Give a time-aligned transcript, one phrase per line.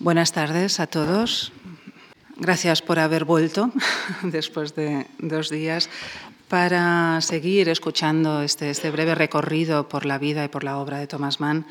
[0.00, 1.50] Buenas tardes a todos.
[2.36, 3.72] Gracias por haber vuelto
[4.22, 5.90] después de dos días
[6.46, 11.08] para seguir escuchando este, este, breve recorrido por la vida y por la obra de
[11.08, 11.66] Thomas Mann.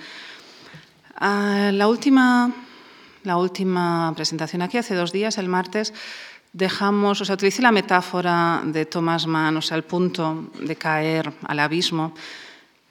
[1.15, 2.51] Ah, la, última,
[3.23, 5.93] la última presentación aquí, hace dos días, el martes,
[6.51, 11.31] dejamos, o sea, utilicé la metáfora de Thomas Mann, o sea, el punto de caer
[11.47, 12.13] al abismo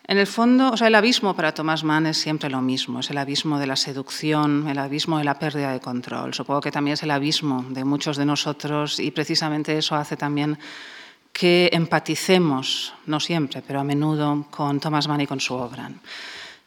[0.09, 3.11] en el fondo, o sea, el abismo para Thomas Mann es siempre lo mismo, es
[3.11, 6.32] el abismo de la seducción, el abismo de la pérdida de control.
[6.32, 10.59] Supongo que también es el abismo de muchos de nosotros y precisamente eso hace también
[11.32, 15.91] que empaticemos, no siempre, pero a menudo, con Thomas Mann y con su obra.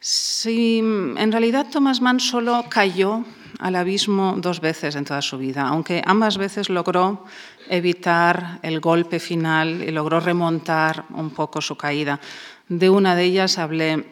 [0.02, 3.24] Si en realidad Thomas Mann solo cayó
[3.60, 7.26] al abismo dos veces en toda su vida, aunque ambas veces logró
[7.70, 12.20] evitar el golpe final y logró remontar un poco su caída.
[12.70, 14.06] De una de ellas hablé,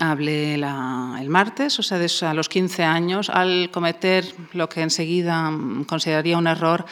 [0.00, 4.24] el martes, o sea, a los 15 años, al cometer
[4.54, 5.52] lo que enseguida
[5.86, 6.84] consideraría un error,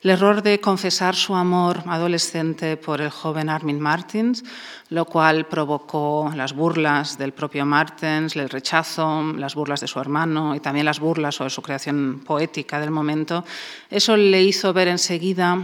[0.00, 4.42] el error de confesar su amor adolescente por el joven Armin Martins,
[4.88, 10.54] lo cual provocó las burlas del propio Martins, el rechazo, las burlas de su hermano
[10.54, 13.44] y también las burlas sobre su creación poética del momento.
[13.90, 15.58] Eso le hizo ver enseguida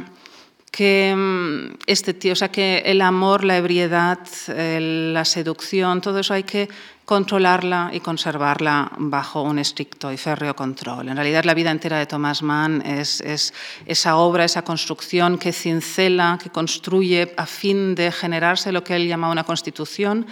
[0.70, 6.34] que mm, este tío, o sea, que el amor, la ebriedad, la seducción, todo eso
[6.34, 6.69] hay que
[7.08, 11.08] controlarla y conservarla bajo un estricto y férreo control.
[11.08, 13.55] En realidad, la vida entera de Thomas Mann es, es
[13.86, 19.08] esa obra, esa construcción que cincela, que construye a fin de generarse lo que él
[19.08, 20.27] llama una constitución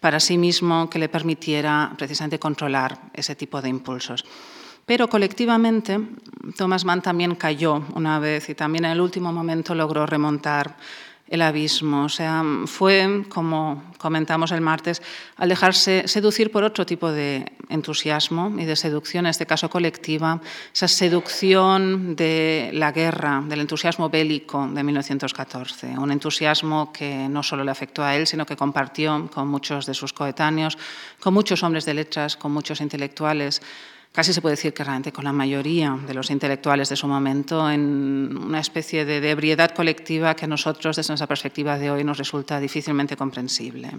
[0.00, 4.24] para sí mismo que le permitiera precisamente controlar ese tipo de impulsos.
[4.86, 6.00] Pero colectivamente,
[6.56, 10.76] Thomas Mann también cayó una vez y también en el último momento logró remontar
[11.32, 12.04] el abismo.
[12.04, 15.00] O sea, fue, como comentamos el martes,
[15.36, 20.42] al dejarse seducir por otro tipo de entusiasmo y de seducción, en este caso colectiva,
[20.74, 27.64] esa seducción de la guerra, del entusiasmo bélico de 1914, un entusiasmo que no solo
[27.64, 30.76] le afectó a él, sino que compartió con muchos de sus coetáneos,
[31.18, 33.62] con muchos hombres de letras, con muchos intelectuales
[34.12, 37.68] casi se puede decir que realmente con la mayoría de los intelectuales de su momento,
[37.70, 42.18] en una especie de, ebriedad colectiva que a nosotros, desde nuestra perspectiva de hoy, nos
[42.18, 43.90] resulta difícilmente comprensible.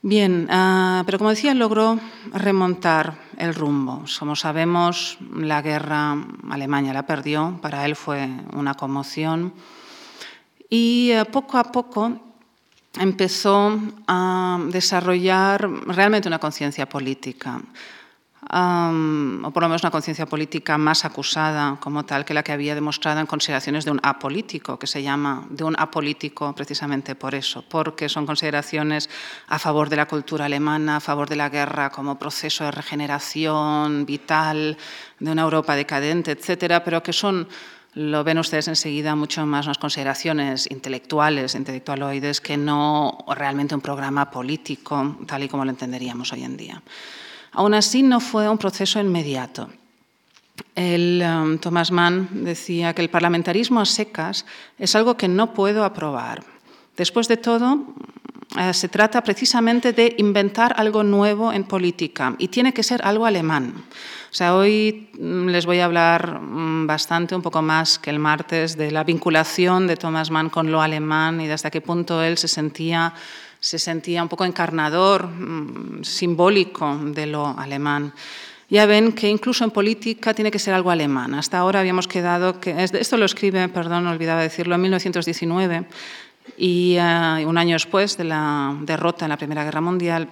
[0.00, 1.98] Bien, ah, pero como decía, logró
[2.32, 4.04] remontar el rumbo.
[4.18, 6.16] Como sabemos, la guerra
[6.50, 9.52] Alemania la perdió, para él fue una conmoción
[10.70, 12.20] y eh, poco a poco
[12.98, 17.60] empezó a desarrollar realmente una conciencia política
[18.50, 22.74] o por lo menos una conciencia política más acusada como tal que la que había
[22.74, 27.64] demostrado en consideraciones de un apolítico, que se llama de un apolítico precisamente por eso,
[27.68, 29.10] porque son consideraciones
[29.48, 34.06] a favor de la cultura alemana, a favor de la guerra como proceso de regeneración
[34.06, 34.78] vital
[35.18, 37.48] de una Europa decadente, etcétera, pero que son
[37.94, 44.30] lo ven ustedes enseguida mucho más unas consideraciones intelectuales, intelectualoides, que no realmente un programa
[44.30, 46.82] político, tal y como lo entenderíamos hoy en día.
[47.58, 49.68] Aún así, no fue un proceso inmediato.
[50.76, 54.46] El, um, Thomas Mann decía que el parlamentarismo a secas
[54.78, 56.44] es algo que no puedo aprobar.
[56.96, 57.82] Después de todo,
[58.56, 63.26] eh, se trata precisamente de inventar algo nuevo en política y tiene que ser algo
[63.26, 63.74] alemán.
[64.30, 68.20] O sea, hoy mm, les voy a hablar mm, bastante, un poco más que el
[68.20, 72.22] martes, de la vinculación de Thomas Mann con lo alemán y de hasta qué punto
[72.22, 73.14] él se sentía
[73.60, 78.12] se sentía un poco encarnador, mm, simbólico de lo alemán.
[78.70, 81.34] Ya ven que incluso en política tiene que ser algo alemán.
[81.34, 85.86] Hasta ahora habíamos quedado que esto lo escribe, perdón, olvidaba decirlo, en 1919
[86.56, 90.28] y eh, un año después de la derrota en la Primera Guerra Mundial.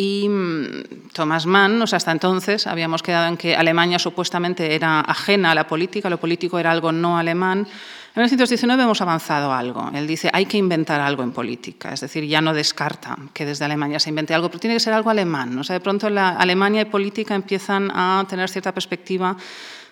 [0.00, 5.00] Y mm, Thomas Mann, o sea, hasta entonces habíamos quedado en que Alemania supuestamente era
[5.00, 9.90] ajena a la política, lo político era algo no alemán, en 1919 hemos avanzado algo.
[9.94, 13.66] Él dice, hay que inventar algo en política, es decir, ya no descarta que desde
[13.66, 15.58] Alemania se invente algo, pero tiene que ser algo alemán.
[15.58, 19.36] O sea, de pronto la Alemania y política empiezan a tener cierta perspectiva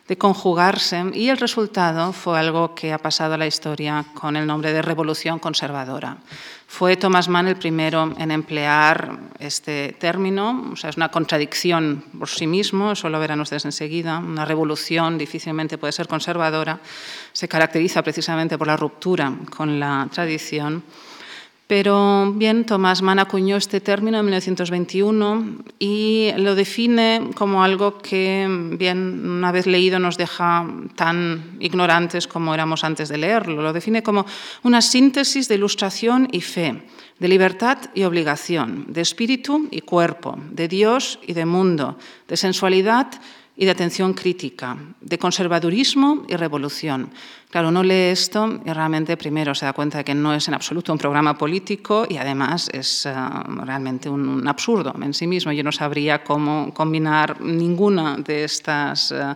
[0.08, 4.46] de conjugarse y el resultado fue algo que ha pasado a la historia con el
[4.46, 6.16] nombre de revolución conservadora.
[6.66, 12.28] Fue Thomas Mann el primero en emplear este término, o sea, es una contradicción por
[12.28, 14.18] sí mismo, eso lo verán ustedes enseguida.
[14.18, 16.80] Una revolución difícilmente puede ser conservadora,
[17.32, 20.82] se caracteriza precisamente por la ruptura con la tradición.
[21.68, 28.48] Pero bien, Thomas Mann acuñó este término en 1921 y lo define como algo que,
[28.78, 30.66] bien, una vez leído nos deja
[30.96, 33.60] tan ignorantes como éramos antes de leerlo.
[33.60, 34.24] Lo define como
[34.62, 36.84] una síntesis de ilustración y fe,
[37.18, 41.98] de libertad y obligación, de espíritu y cuerpo, de Dios y de mundo,
[42.28, 43.18] de sensualidad y
[43.64, 47.10] de atención crítica, de conservadurismo y revolución.
[47.50, 50.54] Claro, uno lee esto y realmente primero se da cuenta de que no es en
[50.54, 53.12] absoluto un programa político y además es eh,
[53.64, 55.50] realmente un, absurdo en sí mismo.
[55.50, 59.34] Yo no sabría cómo combinar ninguna de estas eh,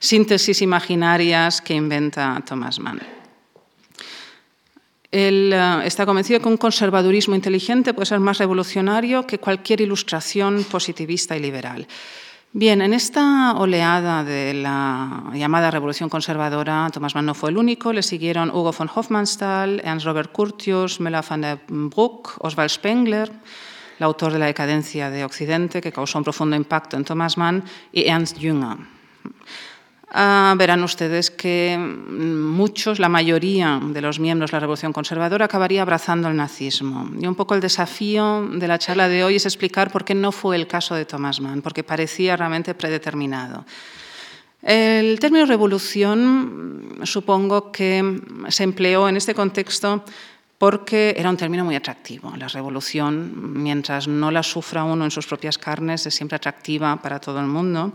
[0.00, 3.00] síntesis imaginarias que inventa Thomas Mann.
[5.12, 10.64] Él eh, está convencido que un conservadurismo inteligente puede ser más revolucionario que cualquier ilustración
[10.64, 11.86] positivista y liberal.
[12.52, 17.92] Bien, en esta oleada de la llamada Revolución Conservadora, Thomas Mann no fue el único,
[17.92, 23.30] le siguieron Hugo von Hofmannsthal, Ernst Robert Curtius, Mela van der Broek, Oswald Spengler,
[24.00, 27.62] el autor de La decadencia de Occidente, que causó un profundo impacto en Thomas Mann,
[27.92, 28.78] y Ernst Jünger.
[30.12, 35.82] Ah, verán ustedes que muchos, la mayoría de los miembros de la Revolución Conservadora acabaría
[35.82, 37.08] abrazando el nazismo.
[37.16, 40.32] Y un poco el desafío de la charla de hoy es explicar por qué no
[40.32, 43.64] fue el caso de Thomas Mann, porque parecía realmente predeterminado.
[44.62, 50.04] El término revolución supongo que se empleó en este contexto
[50.60, 52.34] porque era un término muy atractivo.
[52.36, 57.18] La revolución, mientras no la sufra uno en sus propias carnes, es siempre atractiva para
[57.18, 57.94] todo el mundo.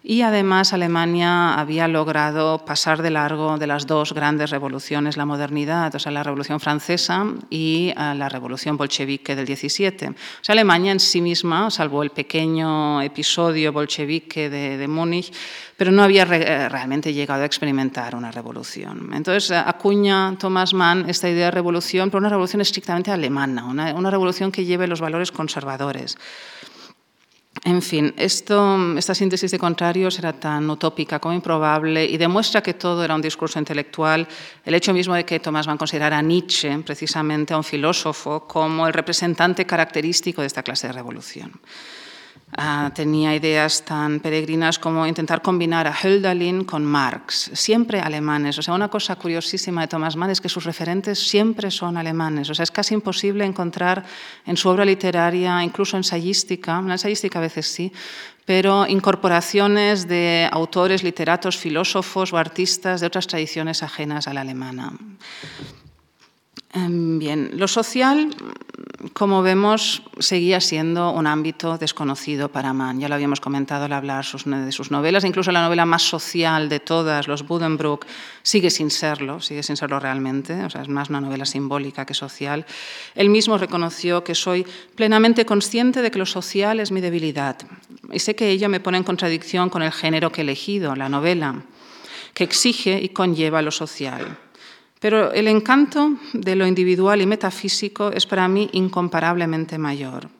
[0.00, 5.92] Y además Alemania había logrado pasar de largo de las dos grandes revoluciones, la modernidad,
[5.92, 10.10] o sea, la Revolución Francesa y eh, la Revolución Bolchevique del 17.
[10.10, 15.32] O sea, Alemania en sí misma, salvo el pequeño episodio bolchevique de, de Múnich,
[15.76, 19.10] pero no había eh, realmente llegado a experimentar una revolución.
[19.12, 24.52] Entonces acuña Thomas Mann esta idea de revolución, pero una revolución estrictamente alemana, una, revolución
[24.52, 26.16] que lleve los valores conservadores.
[27.64, 33.02] En fin, esta síntesis de contrarios era tan utópica como improbable y demuestra que todo
[33.02, 34.26] era un discurso intelectual.
[34.64, 38.86] El hecho mismo de que Thomas Mann considerara a Nietzsche, precisamente a un filósofo, como
[38.86, 41.52] el representante característico de esta clase de revolución.
[42.56, 48.58] Ah, tenía ideas tan peregrinas como intentar combinar a Hölderlin con Marx, siempre alemanes.
[48.58, 52.50] O sea, una cosa curiosísima de Thomas Mann es que sus referentes siempre son alemanes.
[52.50, 54.04] O sea, es casi imposible encontrar
[54.46, 57.92] en su obra literaria, incluso ensayística, la ensayística a veces sí,
[58.44, 64.92] pero incorporaciones de autores, literatos, filósofos o artistas de otras tradiciones ajenas a la alemana.
[66.74, 68.34] Em, bien, lo social,
[69.12, 72.98] como vemos, seguía siendo un ámbito desconocido para Mann.
[72.98, 76.80] Ya lo habíamos comentado al hablar de sus novelas, incluso la novela más social de
[76.80, 78.06] todas, Los Buddenbrook,
[78.42, 82.14] sigue sin serlo, sigue sin serlo realmente, o sea, es más una novela simbólica que
[82.14, 82.66] social.
[83.14, 84.66] Él mismo reconoció que soy
[84.96, 87.56] plenamente consciente de que lo social es mi debilidad
[88.12, 91.08] y sé que ello me pone en contradicción con el género que he elegido, la
[91.08, 91.62] novela,
[92.32, 94.38] que exige y conlleva lo social.
[95.04, 100.30] Pero el encanto de lo individual y metafísico es para mí incomparablemente mayor.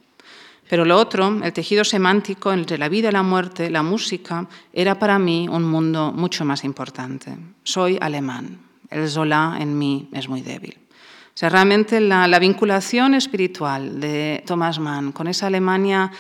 [0.71, 4.99] Pero lo otro, el tejido semántico entre la vida y la muerte, la música, era
[4.99, 7.37] para mí un mundo mucho más importante.
[7.63, 8.59] Soy alemán.
[8.89, 10.79] El Zola en mí es muy débil.
[10.79, 16.11] O sea, realmente la, la vinculación espiritual de Thomas Mann con esa Alemania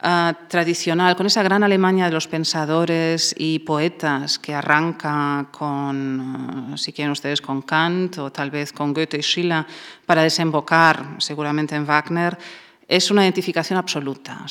[0.00, 6.76] Ah, tradicional, con esa gran Alemania de los pensadores y poetas que arranca con, ah,
[6.76, 9.66] si quieren ustedes, con Kant o tal vez con Goethe y Schiller,
[10.06, 12.38] para desembocar seguramente en Wagner,
[12.86, 14.46] es una identificación absoluta.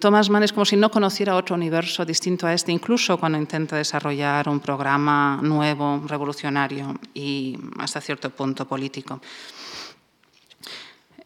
[0.00, 3.76] Thomas Mann es como si no conociera otro universo distinto a este, incluso cuando intenta
[3.76, 9.20] desarrollar un programa nuevo, revolucionario y hasta cierto punto político.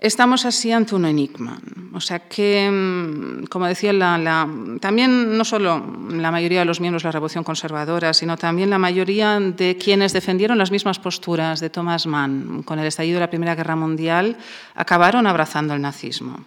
[0.03, 1.63] Estamos así ante un enigma.
[1.95, 3.93] O sea que, mm, como decía,
[4.81, 5.79] también no solo
[6.11, 10.13] la mayoría de los miembros de la Revolución Conservadora, sino también la mayoría de quienes
[10.13, 14.37] defendieron las mismas posturas de Thomas Mann con el estallido de la Primera Guerra Mundial,
[14.75, 16.47] acabaron abrazando el nazismo.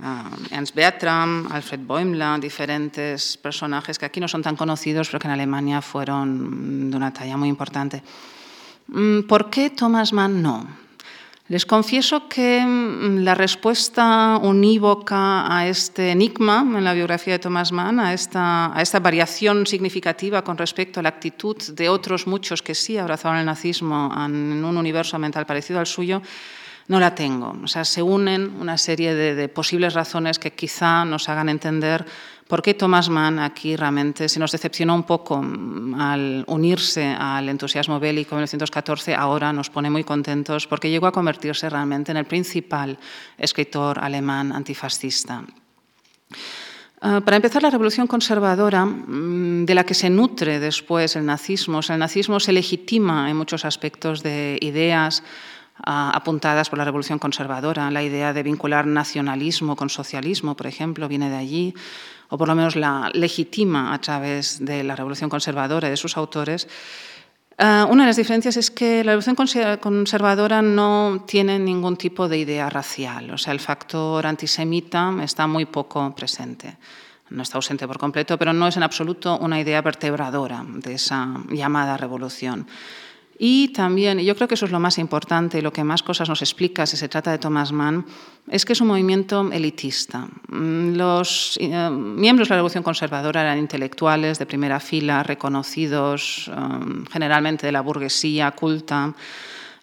[0.00, 5.26] Ah, Ernst Bertram, Alfred Bäumler, diferentes personajes que aquí no son tan conocidos, pero que
[5.26, 8.04] en Alemania fueron de una talla muy importante.
[8.86, 10.87] Mm, ¿Por qué Thomas Mann no?
[11.48, 17.72] Les confieso que mm, la respuesta unívoca a este enigma en la biografía de Thomas
[17.72, 22.98] Mann, a esta, variación significativa con respecto a la actitud de otros muchos que sí
[22.98, 26.20] abrazaron el nazismo en un universo mental parecido al suyo,
[26.88, 27.56] no la tengo.
[27.64, 32.04] O sea, se unen una serie de, posibles razones que quizá nos hagan entender
[32.48, 37.48] por qué Thomas Mann aquí realmente se nos decepcionó un poco mm, al unirse al
[37.48, 42.16] entusiasmo bélico en 1914, ahora nos pone muy contentos porque llegó a convertirse realmente en
[42.16, 42.98] el principal
[43.36, 45.44] escritor alemán antifascista.
[47.00, 51.80] Ah, para empezar, la revolución conservadora, mm, de la que se nutre después el nazismo,
[51.86, 55.22] el nazismo se legitima en muchos aspectos de ideas
[55.84, 57.88] ah, apuntadas por la revolución conservadora.
[57.92, 61.74] La idea de vincular nacionalismo con socialismo, por ejemplo, viene de allí,
[62.28, 66.16] o por lo menos la legitima a través de la revolución conservadora y de sus
[66.16, 66.68] autores.
[67.58, 72.38] Ah, una de las diferencias es que la revolución conservadora no tiene ningún tipo de
[72.38, 76.76] idea racial, o sea, el factor antisemita está muy poco presente.
[77.30, 81.28] No está ausente por completo, pero no es en absoluto una idea vertebradora de esa
[81.50, 82.66] llamada revolución.
[83.38, 86.42] Y también, yo creo que eso es lo más importante lo que más cosas nos
[86.42, 88.04] explica si se trata de Thomas Mann,
[88.48, 90.26] es que es un movimiento elitista.
[90.48, 97.04] Mm, los eh, miembros de la Revolución Conservadora eran intelectuales de primera fila, reconocidos um,
[97.06, 99.14] generalmente de la burguesía culta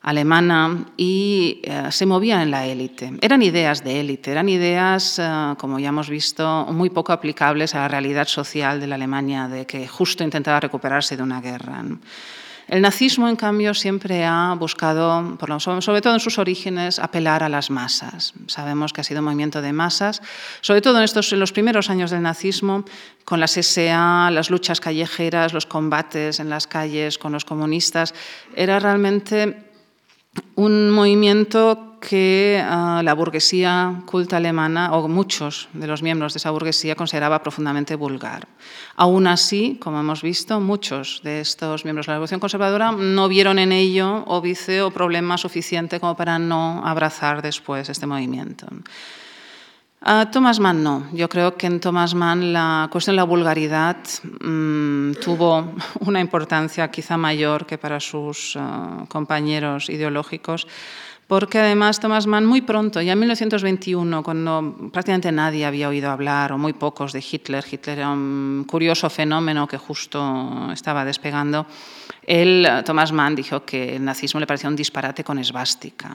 [0.02, 3.14] alemana y eh, se movían en la élite.
[3.22, 7.80] Eran ideas de élite, eran ideas, eh, como ya hemos visto, muy poco aplicables a
[7.80, 11.84] la realidad social de la Alemania, de que justo intentaba recuperarse de una guerra.
[12.68, 15.38] El nazismo, en cambio, siempre ha buscado,
[15.82, 18.34] sobre todo en sus orígenes, apelar a las masas.
[18.48, 20.22] Sabemos que ha sido un movimiento de masas,
[20.62, 22.84] sobre todo en, estos, en los primeros años del nazismo,
[23.24, 28.16] con las SA, las luchas callejeras, los combates en las calles con los comunistas.
[28.56, 29.72] Era realmente
[30.56, 36.52] un movimiento que ah, la burguesía culta alemana, o muchos de los miembros de esa
[36.52, 38.48] burguesía, consideraba profundamente vulgar.
[38.96, 43.58] Aún así, como hemos visto, muchos de estos miembros de la Revolución Conservadora no vieron
[43.58, 48.68] en ello óbice o problema suficiente como para no abrazar después este movimiento.
[50.08, 51.08] A Thomas Mann no.
[51.14, 56.92] Yo creo que en Thomas Mann la cuestión de la vulgaridad mm, tuvo una importancia
[56.92, 60.68] quizá mayor que para sus ah, compañeros ideológicos
[61.28, 66.52] porque además Thomas Mann muy pronto, ya en 1921, cuando prácticamente nadie había oído hablar,
[66.52, 71.66] o muy pocos, de Hitler, Hitler era un curioso fenómeno que justo estaba despegando,
[72.26, 76.14] él, Thomas Mann, dijo que el nazismo le parecía un disparate con esvástica.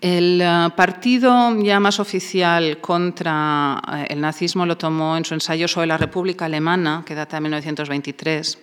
[0.00, 5.68] El eh, partido ya más oficial contra eh, el nazismo lo tomó en su ensayo
[5.68, 8.58] sobre la República Alemana, que data de 1923.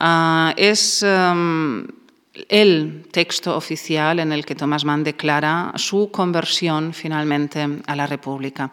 [0.00, 1.86] Ah, es em,
[2.48, 8.70] el texto oficial en el que Thomas Mann declara su conversión finalmente a la República.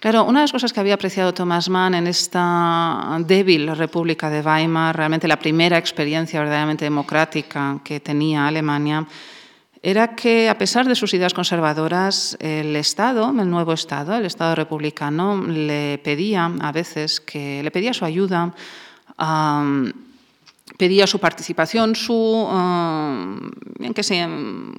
[0.00, 4.42] Claro, una de las cosas que había apreciado Thomas Mann en esta débil República de
[4.42, 9.06] Weimar, realmente la primera experiencia verdaderamente democrática que tenía Alemania,
[9.82, 14.54] era que a pesar de sus ideas conservadoras, el Estado, el nuevo Estado, el Estado
[14.54, 18.54] republicano, le pedía a veces que le pedía su ayuda
[20.76, 22.48] pedía su participación, su,
[23.80, 24.26] eh, que se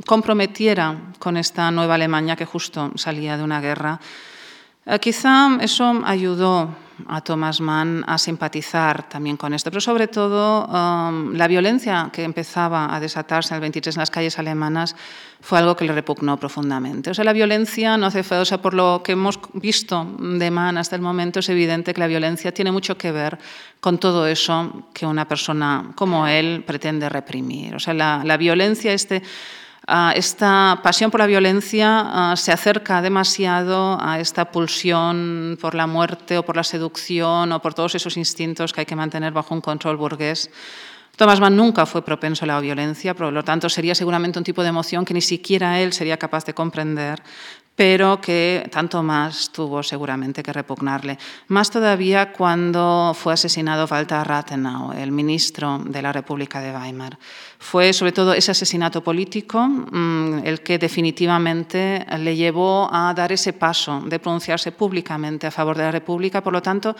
[0.05, 3.99] comprometiera con esta nueva Alemania que justo salía de una guerra.
[4.85, 6.75] Eh, quizá eso ayudó
[7.07, 12.23] a Thomas Mann a simpatizar también con esto, pero sobre todo um, la violencia que
[12.23, 14.95] empezaba a desatarse en el 23 en las calles alemanas
[15.41, 17.09] fue algo que le repugnó profundamente.
[17.11, 20.51] O sea, la violencia no hace falta, o sea, por lo que hemos visto de
[20.51, 23.37] Mann hasta el momento, es evidente que la violencia tiene mucho que ver
[23.79, 27.75] con todo eso que una persona como él pretende reprimir.
[27.75, 29.21] O sea, la, la violencia, este
[30.15, 36.43] esta pasión por la violencia se acerca demasiado a esta pulsión por la muerte o
[36.43, 39.97] por la seducción o por todos esos instintos que hay que mantener bajo un control
[39.97, 40.49] burgués.
[41.15, 44.63] Thomas Mann nunca fue propenso a la violencia, por lo tanto sería seguramente un tipo
[44.63, 47.23] de emoción que ni siquiera él sería capaz de comprender,
[47.75, 51.17] pero que tanto más tuvo seguramente que repugnarle.
[51.49, 57.17] Más todavía cuando fue asesinado Walter Rathenau, el ministro de la República de Weimar.
[57.59, 63.51] Fue sobre todo ese asesinato político mm, el que definitivamente le llevó a dar ese
[63.51, 66.41] paso de pronunciarse públicamente a favor de la República.
[66.41, 66.95] Por lo tanto,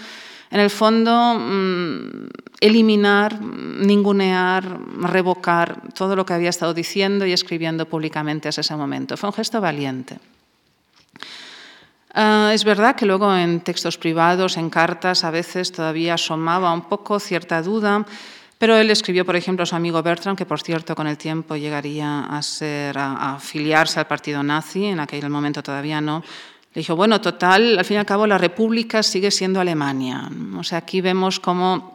[0.51, 2.27] en el fondo, mm,
[2.60, 9.15] eliminar, ningunear, revocar todo lo que había estado diciendo y escribiendo públicamente hasta ese momento.
[9.15, 10.20] Fue un gesto valiente.
[12.17, 16.84] Ah, es verdad que luego en textos privados, en cartas, a veces todavía asomaba un
[16.84, 18.05] poco cierta duda,
[18.57, 21.57] pero él escribió, por ejemplo, a su amigo Bertrand, que por cierto con el tiempo
[21.57, 26.24] llegaría a, ser, a, afiliarse al partido nazi, en aquel momento todavía no.
[26.74, 30.29] Le dijo, bueno, total, al fin y al cabo la República sigue siendo Alemania.
[30.57, 31.94] O sea, aquí vemos cómo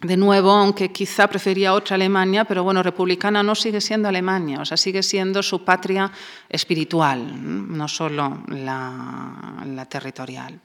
[0.00, 4.64] de nuevo, aunque quizá prefería otra Alemania, pero bueno, republicana no sigue siendo Alemania, o
[4.64, 6.10] sea, sigue siendo su patria
[6.48, 10.60] espiritual, no solo la territorial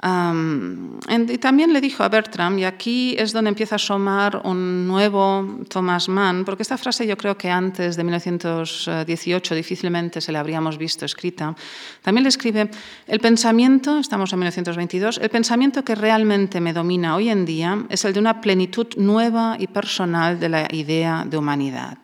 [0.00, 5.58] y también le dijo a Bertram, y aquí es donde empieza a asomar un nuevo
[5.68, 10.78] Thomas Mann, porque esta frase yo creo que antes de 1918 difícilmente se la habríamos
[10.78, 11.56] visto escrita,
[12.00, 12.70] también le escribe,
[13.08, 18.04] el pensamiento, estamos en 1922, el pensamiento que realmente me domina hoy en día es
[18.04, 21.98] el de una plenitud nueva y personal de la idea de humanidad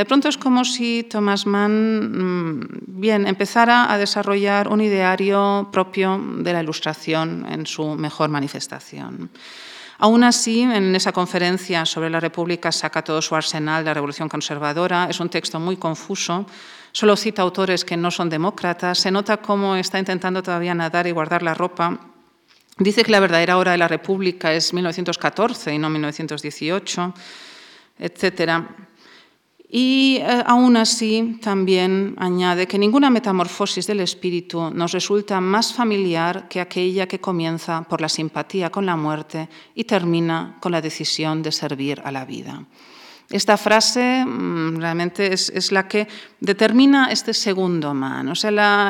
[0.00, 6.18] de pronto es como si Thomas Mann mm, bien, empezara a desarrollar un ideario propio
[6.38, 9.30] de la ilustración en su mejor manifestación.
[9.98, 14.28] Aún así, en esa conferencia sobre la República saca todo su arsenal de la Revolución
[14.28, 15.06] Conservadora.
[15.08, 16.44] Es un texto muy confuso,
[16.90, 21.12] solo cita autores que no son demócratas, se nota cómo está intentando todavía nadar y
[21.12, 22.00] guardar la ropa.
[22.78, 27.14] Dice que la verdadera hora de la República es 1914 y no 1918,
[28.00, 28.66] etcétera.
[29.74, 36.46] Y eh, aún así también añade que ninguna metamorfosis del espíritu nos resulta más familiar
[36.46, 41.42] que aquella que comienza por la simpatía con la muerte y termina con la decisión
[41.42, 42.66] de servir a la vida.
[43.32, 46.06] Esta frase mm, realmente es, la que
[46.38, 48.30] determina este segundo man.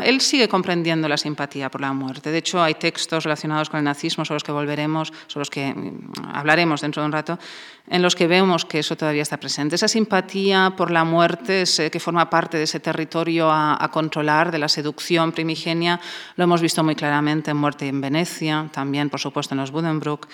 [0.05, 2.33] Él sigue comprendiendo la simpatía por la muerte.
[2.33, 5.73] De hecho, hay textos relacionados con el nazismo sobre los que volveremos, sobre los que
[5.73, 7.39] mm, hablaremos dentro de un rato,
[7.87, 9.77] en los que vemos que eso todavía está presente.
[9.77, 14.59] Esa simpatía por la muerte que forma parte de ese territorio a, a, controlar, de
[14.59, 16.01] la seducción primigenia,
[16.35, 20.27] lo hemos visto muy claramente en Muerte en Venecia, también, por supuesto, en los Buddenbrook.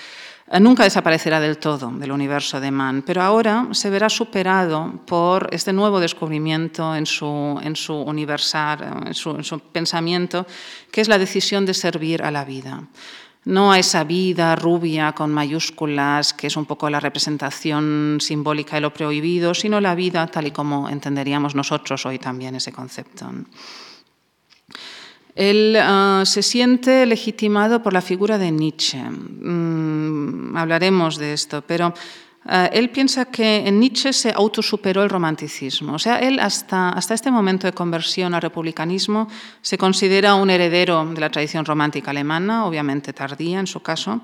[0.61, 5.75] Nunca desaparecerá del todo del universo de Mann, pero ahora se verá superado por este
[5.75, 10.47] nuevo descubrimiento en su, en su universal, en su, en su pensamiento,
[10.91, 12.83] que es la decisión de servir a la vida
[13.49, 18.83] no a esa vida rubia con mayúsculas, que es un poco la representación simbólica de
[18.83, 23.31] lo prohibido, sino la vida tal y como entenderíamos nosotros hoy también ese concepto.
[25.39, 28.99] Él ah, se siente legitimado por la figura de Nietzsche.
[28.99, 31.95] Mm, hablaremos de esto, pero
[32.45, 35.95] ah, él piensa que en Nietzsche se autosuperó el romanticismo.
[35.95, 39.29] O sea, él hasta, hasta este momento de conversión al republicanismo
[39.63, 44.21] se considera un heredero de la tradición romántica alemana, obviamente tardía en su caso,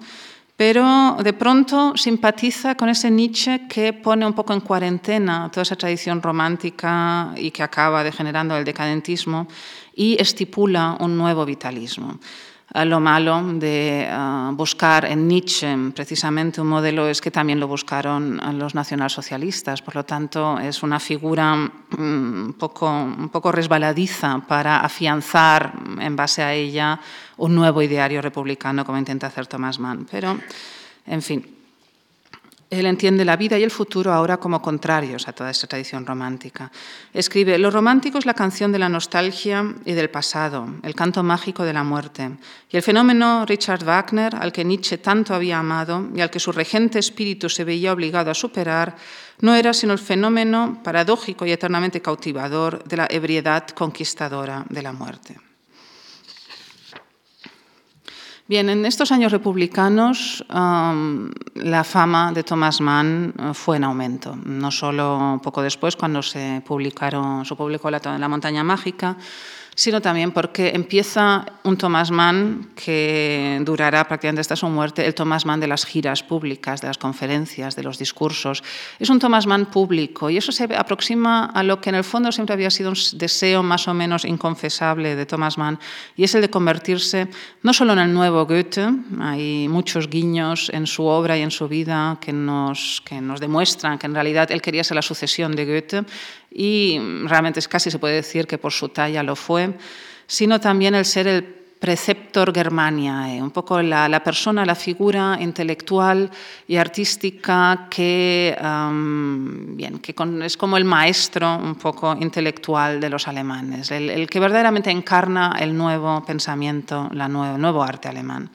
[0.56, 5.76] pero de pronto simpatiza con ese Nietzsche que pone un poco en cuarentena toda esa
[5.76, 9.48] tradición romántica y que acaba degenerando el decadentismo
[9.94, 12.18] y estipula un nuevo vitalismo.
[12.74, 18.40] Lo malo de eh, buscar en Nietzsche precisamente un modelo es que también lo buscaron
[18.58, 25.72] los nacionalsocialistas, por lo tanto es una figura mm, poco, un poco resbaladiza para afianzar
[26.00, 26.98] en base a ella
[27.36, 30.08] un nuevo ideario republicano como intenta hacer Thomas Mann.
[30.10, 30.36] Pero,
[31.06, 31.53] en fin,
[32.78, 36.70] él entiende la vida y el futuro ahora como contrarios a toda esa tradición romántica.
[37.12, 41.64] Escribe, lo romántico es la canción de la nostalgia y del pasado, el canto mágico
[41.64, 42.30] de la muerte.
[42.70, 46.52] Y el fenómeno Richard Wagner, al que Nietzsche tanto había amado y al que su
[46.52, 48.96] regente espíritu se veía obligado a superar,
[49.40, 54.92] no era sino el fenómeno paradójico y eternamente cautivador de la ebriedad conquistadora de la
[54.92, 55.36] muerte.
[58.46, 64.70] Bien, en estos años republicanos la fama de Thomas Mann uh, fue en aumento, no
[64.70, 69.16] solo poco después cuando se, publicaron, se publicó la, la montaña mágica,
[69.74, 75.46] sino también porque empieza un Thomas Mann que durará prácticamente hasta su muerte, el Thomas
[75.46, 78.62] Mann de las giras públicas, de las conferencias, de los discursos.
[78.98, 82.32] Es un Thomas Mann público y eso se aproxima a lo que en el fondo
[82.32, 85.78] siempre había sido un deseo más o menos inconfesable de Thomas Mann
[86.16, 87.28] y es el de convertirse
[87.62, 88.88] no solo en el nuevo Goethe,
[89.20, 93.98] hay muchos guiños en su obra y en su vida que nos, que nos demuestran
[93.98, 96.04] que en realidad él quería ser la sucesión de Goethe,
[96.54, 99.74] y realmente es casi se puede decir que por su talla lo fue,
[100.26, 106.30] sino también el ser el preceptor Germania, un poco la, persona, la figura intelectual
[106.66, 108.56] y artística que,
[110.42, 115.76] es como el maestro un poco intelectual de los alemanes, el, que verdaderamente encarna el
[115.76, 118.50] nuevo pensamiento, el nuevo arte alemán.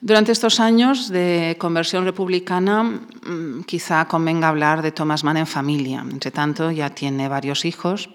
[0.00, 6.04] Durante estos años de conversión republicana, mm, quizá convenga hablar de Thomas Mann en familia.
[6.08, 8.08] Entre tanto, ya tiene varios hijos.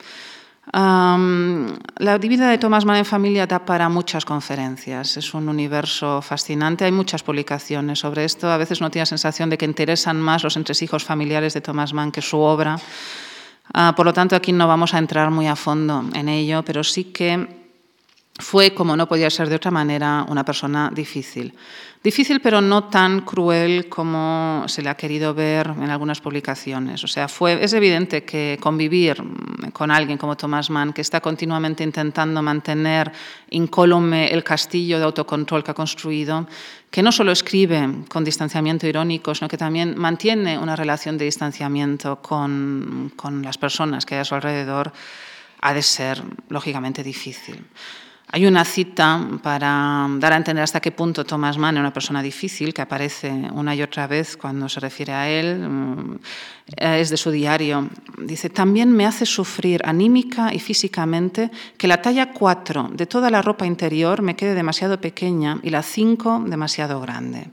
[0.72, 5.18] la vida de Thomas Mann en familia da para muchas conferencias.
[5.18, 6.86] Es un universo fascinante.
[6.86, 8.50] Hay muchas publicaciones sobre esto.
[8.50, 11.92] A veces no tiene la sensación de que interesan más los entresijos familiares de Thomas
[11.92, 12.80] Mann que su obra.
[13.74, 16.82] Ah, por lo tanto, aquí no vamos a entrar muy a fondo en ello, pero
[16.86, 17.63] sí que
[18.40, 21.54] fue, como no podía ser de otra manera, una persona difícil.
[22.04, 27.04] Difícil, pero no tan cruel como se le ha querido ver en algunas publicaciones.
[27.04, 29.24] O sea, fue, es evidente que convivir
[29.72, 33.12] con alguien como Thomas Mann, que está continuamente intentando mantener
[33.52, 36.48] incólume el castillo de autocontrol que ha construido,
[36.90, 42.20] que no solo escribe con distanciamiento irónico, sino que también mantiene una relación de distanciamiento
[42.22, 44.92] con, con las personas que hay a su alrededor,
[45.62, 47.64] ha de ser lógicamente difícil.
[48.36, 52.24] Hay una cita para dar a entender hasta qué punto Thomas Mann es una persona
[52.24, 56.20] difícil, que aparece una y otra vez cuando se refiere a él, mm,
[56.76, 57.88] es de su diario.
[58.18, 63.44] Dice, también me hace sufrir anímica y físicamente que la talla 4 de toda la
[63.44, 67.52] ropa interior me quede demasiado pequeña y la 5 demasiado grande.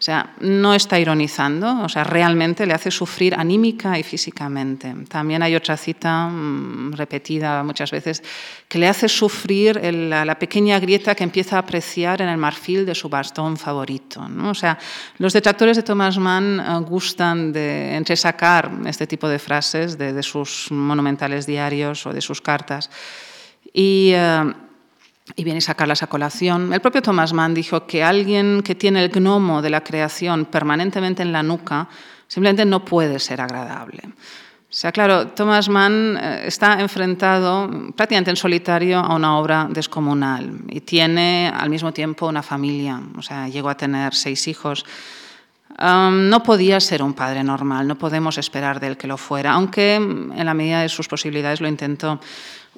[0.00, 4.94] O sea, no está ironizando, o sea, realmente le hace sufrir anímica y físicamente.
[5.10, 8.22] También hay otra cita mm, repetida muchas veces
[8.66, 12.94] que le hace sufrir la, pequeña grieta que empieza a apreciar en el marfil de
[12.94, 14.26] su bastón favorito.
[14.46, 14.78] O sea,
[15.18, 20.68] los detractores de Thomas Mann eh, gustan de entresacar este tipo de frases de, sus
[20.70, 22.88] monumentales diarios o de sus cartas.
[23.74, 24.12] Y.
[24.14, 24.54] Eh,
[25.36, 26.72] y viene sacarlas a colación.
[26.72, 31.22] El propio Thomas Mann dijo que alguien que tiene el gnomo de la creación permanentemente
[31.22, 31.88] en la nuca
[32.26, 34.02] simplemente no puede ser agradable.
[34.70, 40.60] O sea, claro, Thomas Mann eh, está enfrentado prácticamente en solitario a una obra descomunal
[40.68, 43.00] y tiene al mismo tiempo una familia.
[43.16, 44.86] O sea, llegó a tener seis hijos.
[45.76, 49.96] no podía ser un padre normal, no podemos esperar de él que lo fuera, aunque
[49.96, 52.20] en la medida de sus posibilidades lo intentó.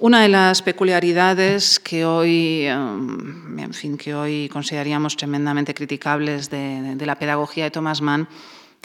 [0.02, 6.96] Una de las peculiaridades que hoy, em, en fin, que hoy consideraríamos tremendamente criticables de,
[7.06, 8.28] la pedagogía de Thomas Mann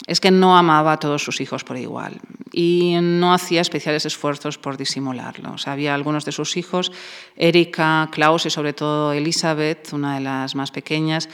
[0.05, 4.59] es que no amaba a todos sus hijos por igual y no hacía especiales esfuerzos
[4.59, 5.55] por disimularlo.
[5.65, 6.91] Había algunos de sus hijos,
[7.35, 11.29] Erika, Klaus y sobre todo Elizabeth, una de las más pequeñas,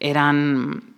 [0.00, 0.97] eran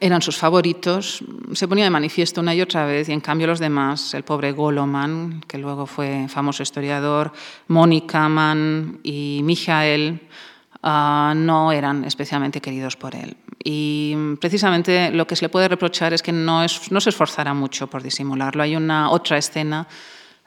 [0.00, 3.58] eran sus favoritos, se ponía de manifiesto una y otra vez, y en cambio los
[3.58, 7.32] demás, el pobre Goloman, que luego fue famoso historiador,
[7.68, 10.20] Mónica Mann y Michael,
[10.82, 13.36] ah, no eran especialmente queridos por él.
[13.64, 17.54] Y precisamente lo que se le puede reprochar es que no, es, no se esforzara
[17.54, 18.62] mucho por disimularlo.
[18.62, 19.88] Hay una otra escena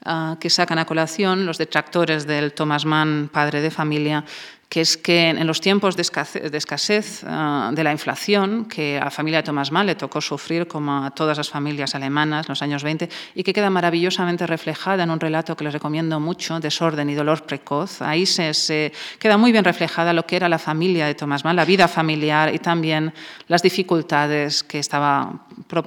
[0.06, 4.24] ah, que sacan a colación los detractores del Thomas Mann, padre de familia,
[4.72, 9.12] que es que en los tiempos de escasez, ah, de la inflación, que a la
[9.12, 12.62] familia de Thomas Mann le tocó sufrir como a todas las familias alemanas en los
[12.62, 17.10] años 20, y que queda maravillosamente reflejada en un relato que les recomiendo mucho, Desorden
[17.10, 18.02] y Dolor Precoz.
[18.02, 21.66] Ahí se, queda muy bien reflejada lo que era la familia de Thomas Mann, la
[21.66, 23.14] vida familiar y también
[23.50, 25.34] las dificultades que estaba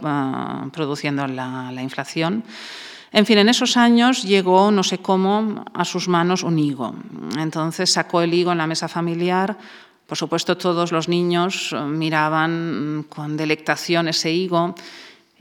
[0.02, 2.44] ah, produciendo la, la inflación.
[3.14, 6.96] En fin, en esos años llegó, no sé cómo, a sus manos un higo.
[7.38, 9.56] Entonces sacó el higo en la mesa familiar.
[10.04, 14.74] Por supuesto, todos los niños eh, miraban con delectación ese higo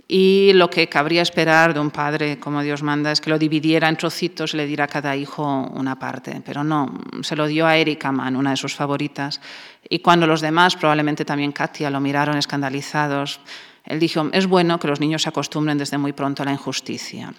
[0.07, 3.89] y lo que cabría esperar de un padre, como Dios manda, es que lo dividiera
[3.89, 6.43] en trocitos y le diera a cada hijo una parte.
[6.45, 9.41] Pero no, se lo dio a Erika Mann, una de sus favoritas.
[9.89, 13.39] Y cuando los demás, probablemente también Katia, lo miraron escandalizados,
[13.83, 17.33] él dijo, es bueno que los niños se acostumbren desde muy pronto a la injusticia.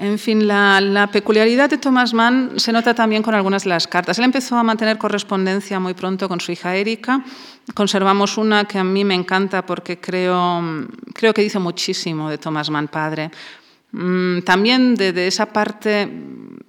[0.00, 4.16] En fin, la, peculiaridad de Thomas Mann se nota también con algunas de las cartas.
[4.18, 7.24] Él empezó a mantener correspondencia muy pronto con su hija Erika.
[7.74, 10.62] Conservamos una que a mí me encanta porque creo,
[11.12, 13.32] creo que dice muchísimo de Thomas Mann padre.
[13.90, 16.08] Mm, también de, esa parte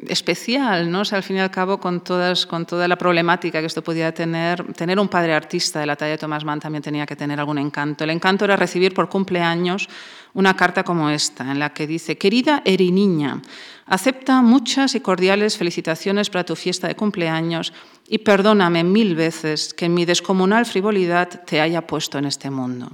[0.07, 1.03] especial, ¿no?
[1.11, 4.73] al fin y al cabo, con, todas, con toda la problemática que esto podía tener,
[4.73, 7.57] tener un padre artista de la talla de Thomas Mann también tenía que tener algún
[7.57, 8.05] encanto.
[8.05, 9.89] El encanto era recibir por cumpleaños
[10.33, 13.41] una carta como esta, en la que dice, querida Eri niña,
[13.85, 17.73] acepta muchas y cordiales felicitaciones para tu fiesta de cumpleaños
[18.07, 22.89] y perdóname mil veces que mi descomunal frivolidad te haya puesto en este mundo.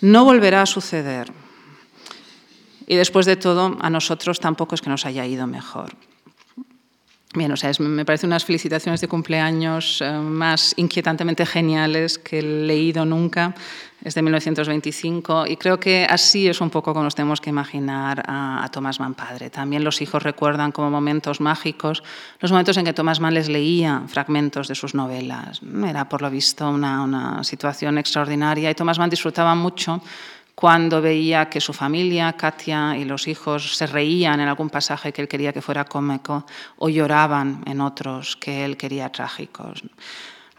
[0.00, 1.32] No volverá a suceder.
[2.88, 5.94] Y después de todo, a nosotros tampoco es que nos haya ido mejor.
[7.34, 12.42] Bien, o sea, me parece unas felicitaciones de cumpleaños eh, más inquietantemente geniales que he
[12.42, 13.54] leído nunca.
[14.02, 18.22] Es de 1925 y creo que así es un poco como nos tenemos que imaginar
[18.26, 19.50] a, Thomas Mann padre.
[19.50, 22.02] También los hijos recuerdan como momentos mágicos
[22.40, 25.60] los momentos en que Thomas Mann les leía fragmentos de sus novelas.
[25.86, 30.00] Era, por lo visto, una, una situación extraordinaria y Thomas Mann disfrutaba mucho
[30.58, 35.22] cuando veía que su familia, Katia y los hijos se reían en algún pasaje que
[35.22, 36.44] él quería que fuera cómico
[36.78, 39.84] o lloraban en otros que él quería trágicos.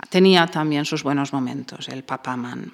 [0.08, 2.72] Tenía también sus buenos momentos, el papá man.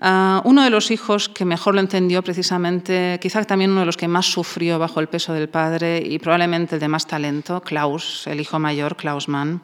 [0.00, 3.96] Ah, uno de los hijos que mejor lo entendió precisamente, quizá también uno de los
[3.96, 8.26] que más sufrió bajo el peso del padre y probablemente el de más talento, Klaus,
[8.26, 9.62] el hijo mayor, Klaus Mann,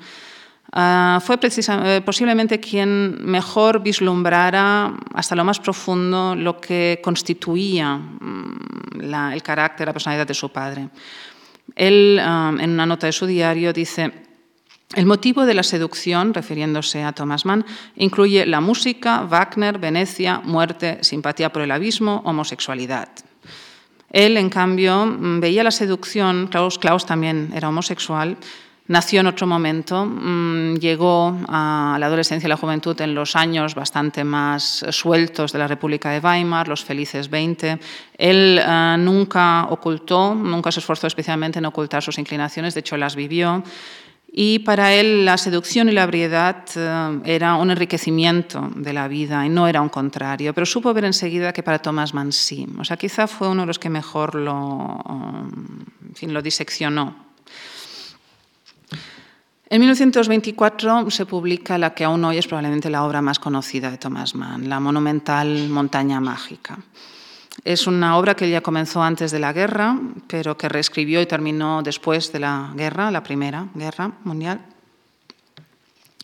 [0.72, 9.32] ah, fue eh, posiblemente quien mejor vislumbrara hasta lo más profundo lo que constituía mm,
[9.32, 10.88] el carácter, la personalidad de su padre.
[11.74, 14.12] Él, ah, en una nota de su diario, dice,
[14.94, 20.98] el motivo de la seducción, refiriéndose a Thomas Mann, incluye la música, Wagner, Venecia, muerte,
[21.02, 23.08] simpatía por el abismo, homosexualidad.
[24.10, 28.36] Él, en cambio, mm, veía la seducción, Klaus, Klaus también era homosexual,
[28.88, 33.74] nació en otro momento, mm, llegó a la adolescencia y la juventud en los años
[33.74, 37.78] bastante más sueltos de la República de Weimar, los felices 20.
[38.16, 43.16] Él eh, nunca ocultó, nunca se esforzó especialmente en ocultar sus inclinaciones, de hecho las
[43.16, 43.62] vivió.
[44.38, 49.46] Y para él la seducción y la ebriedad eh, era un enriquecimiento de la vida
[49.46, 50.52] y no era un contrario.
[50.52, 52.66] Pero supo ver enseguida que para Thomas Mann sí.
[52.78, 55.00] O sea, quizá fue uno de los que mejor lo,
[56.14, 57.25] fin, lo diseccionó.
[59.68, 63.98] En 1924 se publica la que aún hoy es probablemente la obra más conocida de
[63.98, 66.78] Thomas Mann, la monumental Montaña Mágica.
[67.64, 69.98] Es una obra que ya comenzó antes de la guerra,
[70.28, 74.60] pero que reescribió y terminó después de la guerra, la Primera Guerra Mundial.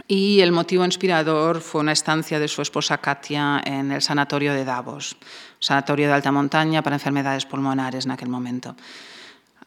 [0.07, 4.65] Y el motivo inspirador fue una estancia de su esposa Katia en el sanatorio de
[4.65, 5.17] Davos,
[5.59, 8.77] sanatorio de alta montaña para enfermedades pulmonares en aquel momento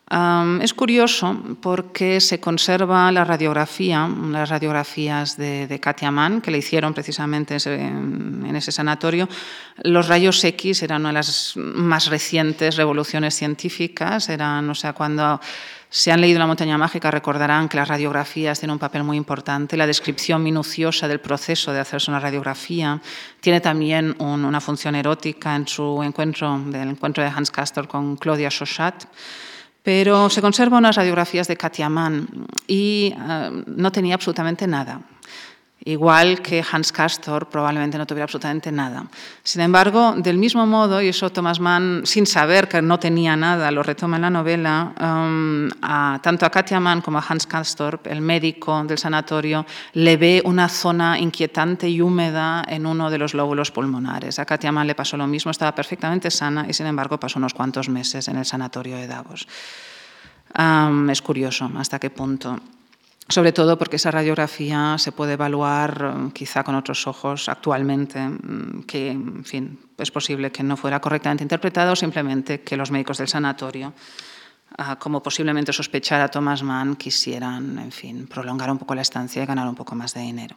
[0.07, 6.93] es curioso porque se conserva la radiografía, las radiografías de, Katia Mann, que le hicieron
[6.93, 9.27] precisamente en ese sanatorio.
[9.83, 15.41] Los rayos X eran una de las más recientes revoluciones científicas, eran, o sea, cuando
[15.89, 19.77] se han leído La montaña mágica recordarán que las radiografías tienen un papel muy importante.
[19.77, 23.01] La descripción minuciosa del proceso de hacerse una radiografía
[23.39, 28.49] tiene también una función erótica en su encuentro, del encuentro de Hans Castor con Claudia
[28.49, 29.05] Chauchat
[29.85, 32.27] pero se conservan unas radiografías de Katia Mann
[32.67, 34.99] y eh, no tenía absolutamente nada.
[35.87, 39.05] Igual que Hans Castor probablemente no tuviera absolutamente nada.
[39.43, 43.69] Sin embargo, del mismo modo, y eso Thomas Mann, sin saber que no tenía nada,
[43.69, 45.69] lo retoma en la novela, um,
[46.23, 50.69] tanto a Katia Mann como a Hans Castor, el médico del sanatorio, le ve una
[50.69, 54.39] zona inquietante y húmeda en uno de los lóbulos pulmonares.
[54.39, 57.53] A Katia Mann le pasó lo mismo, estaba perfectamente sana y sin embargo pasó unos
[57.53, 59.47] cuantos meses en el sanatorio de Davos.
[60.57, 62.59] Um, es curioso hasta qué punto
[63.27, 68.83] sobre todo porque esa radiografía se puede evaluar mm, quizá con otros ojos actualmente, mm,
[68.85, 73.17] que en fin, es posible que no fuera correctamente interpretada o simplemente que los médicos
[73.17, 73.93] del sanatorio,
[74.77, 79.45] ah, como posiblemente sospechara Thomas Mann, quisieran en fin, prolongar un poco la estancia y
[79.45, 80.55] ganar un poco más de dinero.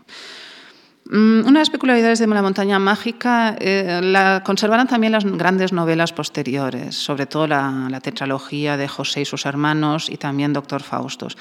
[1.06, 5.72] Mm, una de las peculiaridades de la montaña mágica eh, la conservarán también las grandes
[5.72, 10.82] novelas posteriores, sobre todo la, la tetralogía de José y sus hermanos y también Doctor
[10.82, 11.36] Faustos.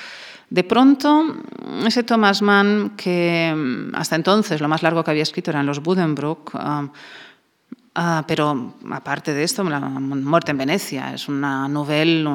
[0.49, 1.25] De pronto,
[1.85, 5.83] ese Thomas Mann, que mm, hasta entonces lo más largo que había escrito eran los
[5.83, 6.87] Buddenbrook, ah,
[7.97, 12.33] ah, pero aparte de esto, La muerte en Venecia es una novela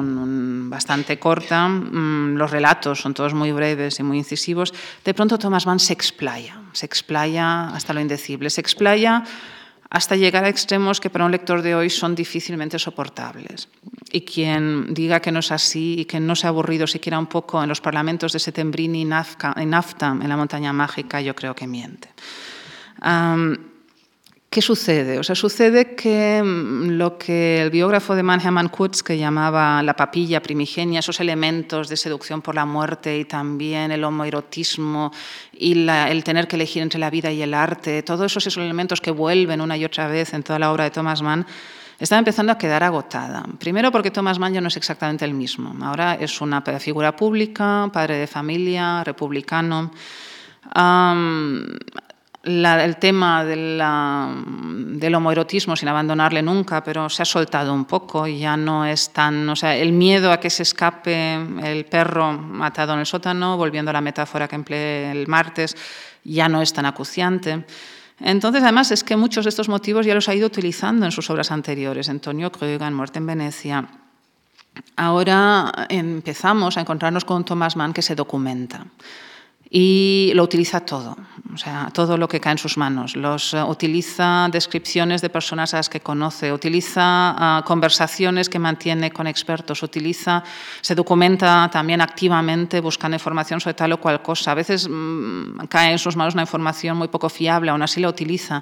[0.69, 4.73] bastante corta, mm, los relatos son todos muy breves y muy incisivos.
[5.03, 9.23] De pronto Thomas Mann se explaya, se explaya hasta lo indecible, se explaya
[9.93, 13.69] hasta llegar a extremos que para un lector de hoy son difícilmente soportables.
[14.11, 17.27] Y quien diga que no es así y que no se ha aburrido siquiera un
[17.27, 21.67] poco en los parlamentos de Setembrini y Nafta, en la montaña mágica, yo creo que
[21.67, 22.09] miente.
[24.53, 25.17] ¿Qué sucede?
[25.17, 29.95] O sea, sucede que mm, lo que el biógrafo de Mannheim Kutz, que llamaba la
[29.95, 35.11] papilla primigenia, esos elementos de seducción por la muerte y también el homoerotismo
[35.53, 39.01] y el tener que elegir entre la vida y el arte, todos esos, esos elementos
[39.01, 41.47] que vuelven una y otra vez en toda la obra de Thomas Mann,
[41.97, 43.43] estaba empezando a quedar agotada.
[43.57, 45.73] Primero porque Thomas Mann ya no es exactamente el mismo.
[45.83, 49.89] Ahora es una figura pública, padre de familia, republicano
[52.43, 58.57] el tema del homoerotismo sin abandonarle nunca, pero se ha soltado un poco y ya
[58.57, 62.99] no es tan, o sea, el miedo a que se escape el perro matado en
[62.99, 65.77] el sótano, volviendo a la metáfora que empleé el martes,
[66.25, 67.65] ya no es tan acuciante.
[68.19, 71.29] Entonces, además, es que muchos de estos motivos ya los ha ido utilizando en sus
[71.29, 73.87] obras anteriores, Antonio en Muerte en Venecia.
[74.97, 78.85] Ahora empezamos a encontrarnos con Thomas Mann que se documenta
[79.75, 81.17] y lo utiliza todo,
[81.51, 83.15] o sea, todo lo que cae en sus manos.
[83.15, 89.09] Los, eh, utiliza descripciones de personas a las que conoce, utiliza ah, conversaciones que mantiene
[89.09, 90.43] con expertos, utiliza,
[90.79, 94.51] se documenta también activamente buscando información sobre tal o cual cosa.
[94.51, 98.09] A veces mm, cae en sus manos una información muy poco fiable, aún así la
[98.09, 98.61] utiliza.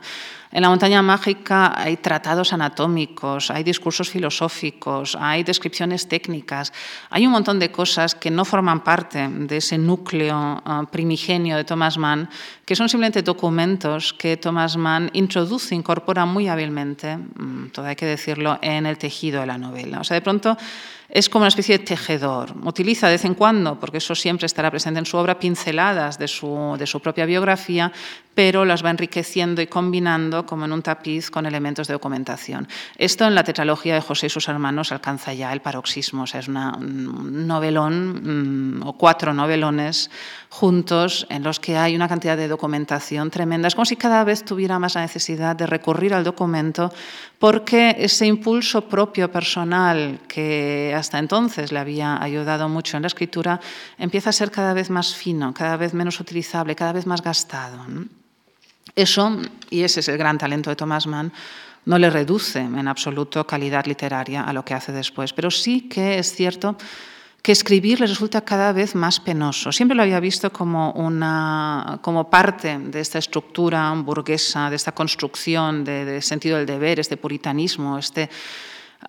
[0.52, 6.74] En la montaña mágica hay tratados anatómicos, hay discursos filosóficos, hay descripciones técnicas,
[7.10, 11.64] hay un montón de cosas que no forman parte de ese núcleo ah, primigenio de
[11.64, 12.30] Thomas Mann,
[12.66, 18.06] que son simplemente documentos que Thomas Mann introduce, incorpora muy hábilmente, mm, todo hay que
[18.06, 20.02] decirlo, en el tejido de la novela.
[20.02, 20.58] O sea, de pronto
[21.12, 22.54] es como una especie de tejedor.
[22.64, 26.28] Utiliza de vez en cuando, porque eso siempre estará presente en su obra, pinceladas de
[26.28, 27.92] su, de su propia biografía,
[28.34, 32.68] pero las va enriqueciendo y combinando como en un tapiz con elementos de documentación.
[32.98, 37.48] Esto en la tetralogía de José y sus hermanos alcanza ya el paroxismo, es un
[37.48, 40.10] novelón mm, o cuatro novelones
[40.50, 43.68] juntos en los que hay una cantidad de documentación tremenda.
[43.68, 46.92] Es como si cada vez tuviera más la necesidad de recurrir al documento
[47.40, 53.60] porque ese impulso propio personal que hasta entonces le había ayudado mucho en la escritura
[53.98, 57.86] empieza a ser cada vez más fino, cada vez menos utilizable, cada vez más gastado.
[58.96, 59.38] Eso,
[59.70, 61.32] y ese es el gran talento de Thomas Mann,
[61.86, 66.20] no le reduce en absoluto calidad literaria a lo que hace después, pero sí que
[66.20, 66.78] es cierto
[67.42, 69.72] que escribir le resulta cada vez más penoso.
[69.72, 75.84] Siempre lo había visto como, una, como parte de esta estructura burguesa, de esta construcción
[75.84, 78.30] de, de sentido del deber, este puritanismo, este,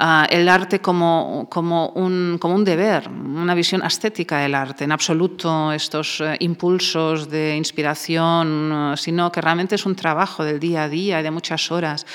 [0.01, 4.93] uh, el arte como, como, un, como, un, deber, una visión estética del arte, en
[4.93, 10.89] absoluto estos uh, impulsos de inspiración, sino que realmente es un trabajo del día a
[10.89, 12.07] día y de muchas horas.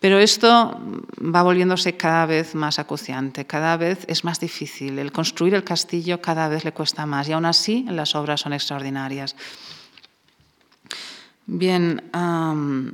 [0.00, 0.80] Pero esto
[1.18, 4.98] va volviéndose cada vez más acuciante, cada vez es más difícil.
[4.98, 8.52] El construir el castillo cada vez le cuesta más y aún así las obras son
[8.52, 9.34] extraordinarias.
[11.46, 12.92] Bien, um,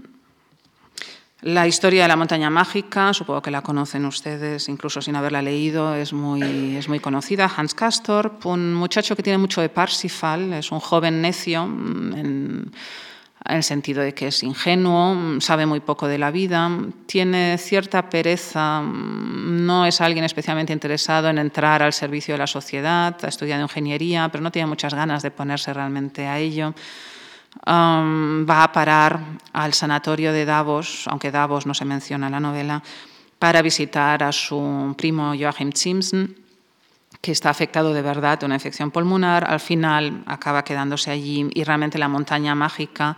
[1.44, 5.94] la historia de la montaña mágica, supongo que la conocen ustedes, incluso sin haberla leído,
[5.94, 7.52] es muy, es muy conocida.
[7.54, 11.64] Hans Castor, un muchacho que tiene mucho de Parsifal, es un joven necio.
[11.64, 12.72] En,
[13.46, 16.70] en el sentido de que es ingenuo, sabe muy poco de la vida,
[17.04, 23.14] tiene cierta pereza, no es alguien especialmente interesado en entrar al servicio de la sociedad,
[23.22, 26.72] ha estudiado ingeniería, pero no tiene muchas ganas de ponerse realmente a ello.
[27.66, 29.20] Va a parar
[29.52, 32.82] al sanatorio de Davos, aunque Davos no se menciona en la novela,
[33.38, 36.34] para visitar a su primo Joachim Simpson,
[37.20, 41.64] que está afectado de verdad de una infección pulmonar, al final acaba quedándose allí y
[41.64, 43.16] realmente la montaña mágica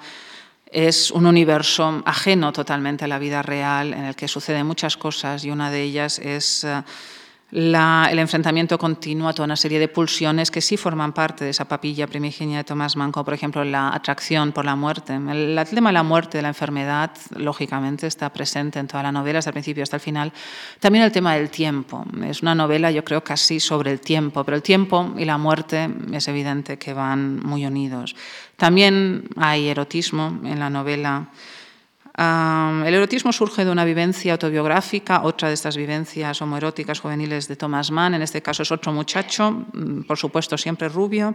[0.71, 5.45] es un universo ajeno totalmente a la vida real en el que suceden muchas cosas
[5.45, 6.67] y una de ellas es
[7.53, 11.65] el enfrentamiento continuo a toda una serie de pulsiones que sí forman parte de esa
[11.65, 15.15] papilla primigenia de Thomas Mann, como por ejemplo la atracción por la muerte.
[15.15, 19.39] El, tema de la muerte, de la enfermedad, lógicamente está presente en toda la novela,
[19.39, 20.33] desde el principio hasta el final.
[20.81, 22.05] También el tema del tiempo.
[22.25, 25.89] Es una novela, yo creo, casi sobre el tiempo, pero el tiempo y la muerte
[26.13, 28.17] es evidente que van muy unidos.
[28.57, 31.29] También hay erotismo en la novela
[32.19, 37.91] el erotismo surge de una vivencia autobiográfica, otra de estas vivencias homoeróticas juveniles de Thomas
[37.91, 41.35] Mann, en este caso es otro muchacho, mm, por supuesto siempre rubio,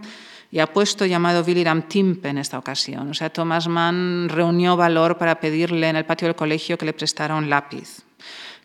[0.50, 3.10] y apuesto llamado William Timpe en esta ocasión.
[3.10, 6.94] O sea, Thomas Mann reunió valor para pedirle en el patio del colegio que le
[6.94, 8.02] prestara un lápiz,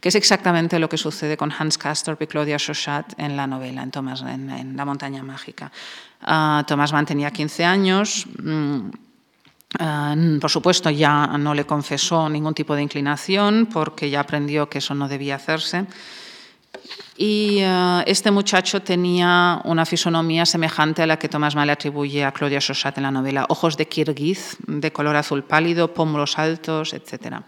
[0.00, 3.82] que es exactamente lo que sucede con Hans Castorp y Claudia Chauchat en la novela,
[3.82, 5.70] en, Thomas, en, La montaña mágica.
[6.22, 8.26] Uh, Thomas Mann tenía 15 años.
[8.42, 8.88] Mm,
[10.40, 14.94] por supuesto, ya no le confesó ningún tipo de inclinación porque ya aprendió que eso
[14.94, 15.86] no debía hacerse.
[17.16, 22.24] Y uh, este muchacho tenía una fisonomía semejante a la que Tomás Mann le atribuye
[22.24, 26.92] a Claudia Sosat en la novela, ojos de kirguiz, de color azul pálido, pómulos altos,
[26.92, 27.40] etc.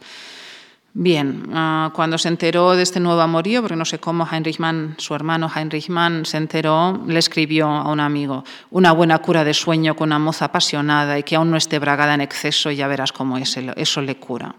[1.00, 4.96] Bien, ah, cuando se enteró de este nuevo amorío, porque no sé cómo Heinrich Mann,
[4.98, 9.54] su hermano Heinrich Mann, se enteró, le escribió a un amigo, una buena cura de
[9.54, 13.12] sueño con una moza apasionada y que aún no esté bragada en exceso, ya verás
[13.12, 14.56] cómo eso, eso le cura.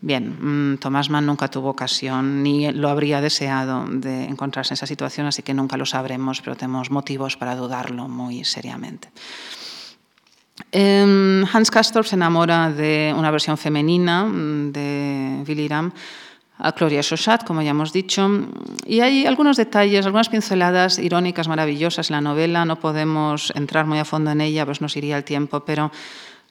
[0.00, 4.86] Bien, mm, Tomás Mann nunca tuvo ocasión ni lo habría deseado de encontrarse en esa
[4.86, 9.10] situación, así que nunca lo sabremos, pero tenemos motivos para dudarlo muy seriamente.
[10.72, 15.92] Em, Hans Castorp se enamora de una versión femenina mm, de Willy Ram,
[16.58, 18.28] a Gloria Sochat, como ya hemos dicho,
[18.86, 23.98] y hay algunos detalles, algunas pinceladas irónicas maravillosas en la novela, no podemos entrar muy
[23.98, 25.90] a fondo en ella, pues nos iría el tiempo, pero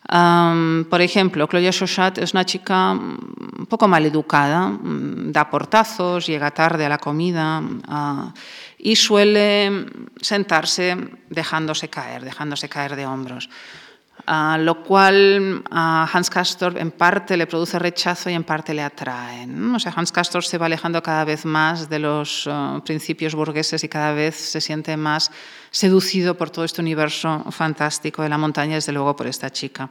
[0.07, 6.51] por ejemplo, Claudia Chauchat es una chica mm, un poco maleducada, mm, da portazos, llega
[6.51, 8.31] tarde a la comida uh,
[8.77, 9.87] y suele
[10.21, 10.95] sentarse
[11.29, 13.49] dejándose caer, dejándose caer de hombros.
[14.27, 18.81] Ah, lo cual a Hans Castorp en parte le produce rechazo y en parte le
[18.81, 19.47] atrae.
[19.75, 23.83] O sea, Hans Castorp se va alejando cada vez más de los ah, principios burgueses
[23.83, 25.29] y cada vez se siente más
[25.69, 29.89] seducido por todo este universo fantástico de la montaña, desde luego por esta chica.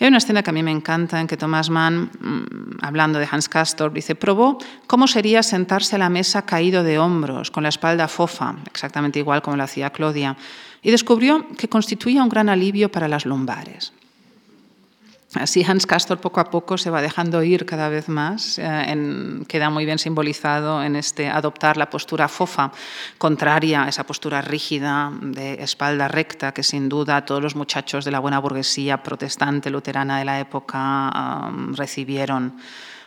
[0.00, 3.20] Y hay una escena que a mí me encanta en que Thomas Mann, mm, hablando
[3.20, 7.62] de Hans Castorp, dice, probó cómo sería sentarse a la mesa caído de hombros, con
[7.62, 10.36] la espalda fofa, exactamente igual como lo hacía Claudia
[10.82, 13.92] y descubrió que constituía un gran alivio para las lumbares.
[15.34, 19.70] Así Hans Castor poco a poco se va dejando ir cada vez más, eh, queda
[19.70, 22.72] muy bien simbolizado en este adoptar la postura fofa,
[23.18, 28.12] contraria a esa postura rígida de espalda recta que sin duda todos los muchachos de
[28.12, 32.56] la buena burguesía protestante luterana de la época recibieron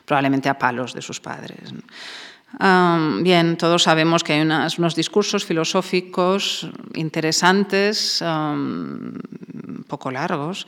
[0.05, 1.73] probablemente a palos de sus padres
[3.21, 8.23] bien, todos sabemos que hay unos discursos filosóficos interesantes,
[9.87, 10.67] poco largos,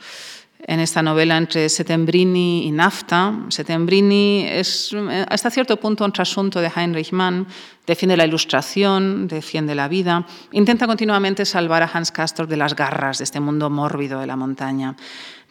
[0.64, 3.34] en esta novela entre Settembrini y Nafta.
[3.48, 4.94] Settembrini es
[5.28, 7.46] hasta cierto punto un trasunto de Heinrich Mann,
[7.86, 13.18] defiende la ilustración, defiende la vida, intenta continuamente salvar a Hans Castorp de las garras
[13.18, 14.96] de este mundo mórbido de la montaña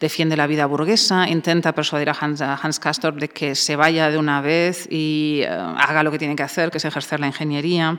[0.02, 4.40] defiende la vida burguesa, intenta persuadir a Hans, Castorp de que se vaya de una
[4.40, 7.98] vez y eh, haga lo que tiene que hacer, que es ejercer la ingeniería.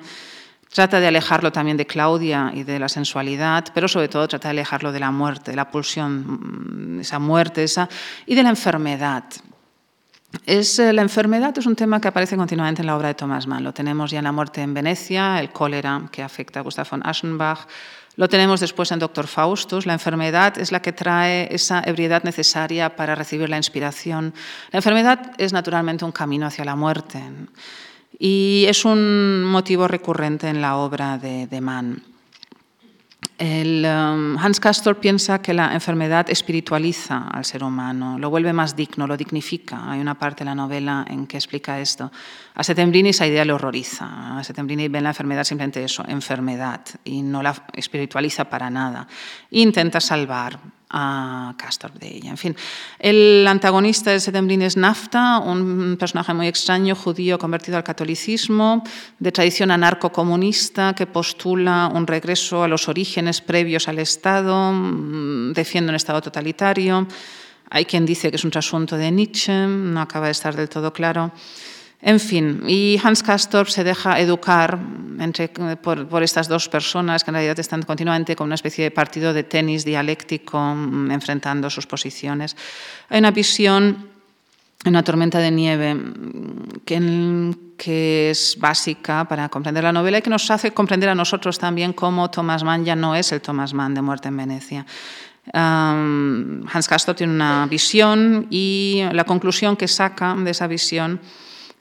[0.74, 4.54] Trata de alejarlo también de Claudia y de la sensualidad, pero sobre todo trata de
[4.54, 7.88] alejarlo de la muerte, de la pulsión, mm, esa muerte esa,
[8.26, 9.24] y de la enfermedad.
[10.48, 13.46] Es, eh, la enfermedad es un tema que aparece continuamente en la obra de Thomas
[13.46, 13.64] Mann.
[13.64, 17.06] Lo tenemos ya en La muerte en Venecia, el cólera que afecta a Gustav von
[17.06, 17.68] Aschenbach,
[18.16, 19.86] lo tenemos después en Doctor Faustus.
[19.86, 24.34] La enfermedad es la que trae esa ebriedad necesaria para recibir la inspiración.
[24.72, 27.22] La enfermedad es naturalmente un camino hacia la muerte
[28.20, 32.04] y es un motivo recurrente en la obra de, de Mann.
[33.40, 39.08] Um, Hans Castor piensa que la enfermedad espiritualiza al ser humano, lo vuelve más digno,
[39.08, 39.92] lo dignifica.
[39.92, 42.12] Hay una parte de la novela en que explica esto.
[42.56, 44.38] A Settembrini esa idea le horroriza.
[44.38, 49.08] A Settembrini ve la enfermedad simplemente eso, enfermedad, y no la espiritualiza para nada.
[49.50, 50.60] intenta salvar
[50.94, 52.30] a Castor de ella.
[52.30, 52.56] En fin,
[53.00, 58.84] el antagonista de Setembrin es Nafta, un personaje muy extraño, judío convertido al catolicismo,
[59.18, 65.90] de tradición anarco-comunista, que postula un regreso a los orígenes previos al Estado, mm, defiende
[65.90, 67.08] un Estado totalitario.
[67.72, 70.94] Hay quien dice que es un trasunto de Nietzsche, no acaba de estar del todo
[70.94, 71.32] claro.
[72.06, 74.78] En fin, y Hans Castorp se deja educar
[75.20, 79.32] entre, por, estas dos personas que en realidad están continuamente con una especie de partido
[79.32, 82.58] de tenis dialéctico mm, enfrentando sus posiciones.
[83.08, 84.10] Hay una visión,
[84.86, 90.52] una tormenta de nieve mm, que es básica para comprender la novela y que nos
[90.52, 94.02] hace comprender a nosotros también cómo Thomas Mann ya no es el Thomas Mann de
[94.02, 94.86] Muerte en Venecia.
[95.54, 101.22] Hans Castorp tiene una visión y la conclusión que saca de esa visión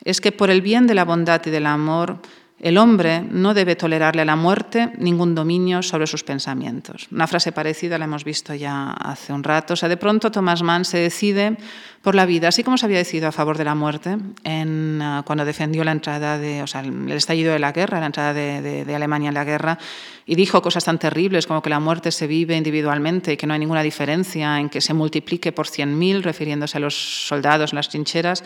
[0.04, 2.20] es que por el bien de la bondad y del amor,
[2.62, 7.08] el hombre no debe tolerarle a la muerte ningún dominio sobre sus pensamientos.
[7.10, 9.74] Una frase parecida la hemos visto ya hace un rato.
[9.74, 11.56] O sea, de pronto Thomas Mann se decide
[12.02, 15.24] por la vida, así como se había decidido a favor de la muerte en, ah,
[15.26, 18.84] cuando defendió la entrada de, o sea, el estallido de la guerra, la entrada de,
[18.84, 19.78] de Alemania en la guerra,
[20.24, 23.54] y dijo cosas tan terribles como que la muerte se vive individualmente y que no
[23.54, 27.88] hay ninguna diferencia en que se multiplique por 100.000, refiriéndose a los soldados en las
[27.88, 28.44] trincheras.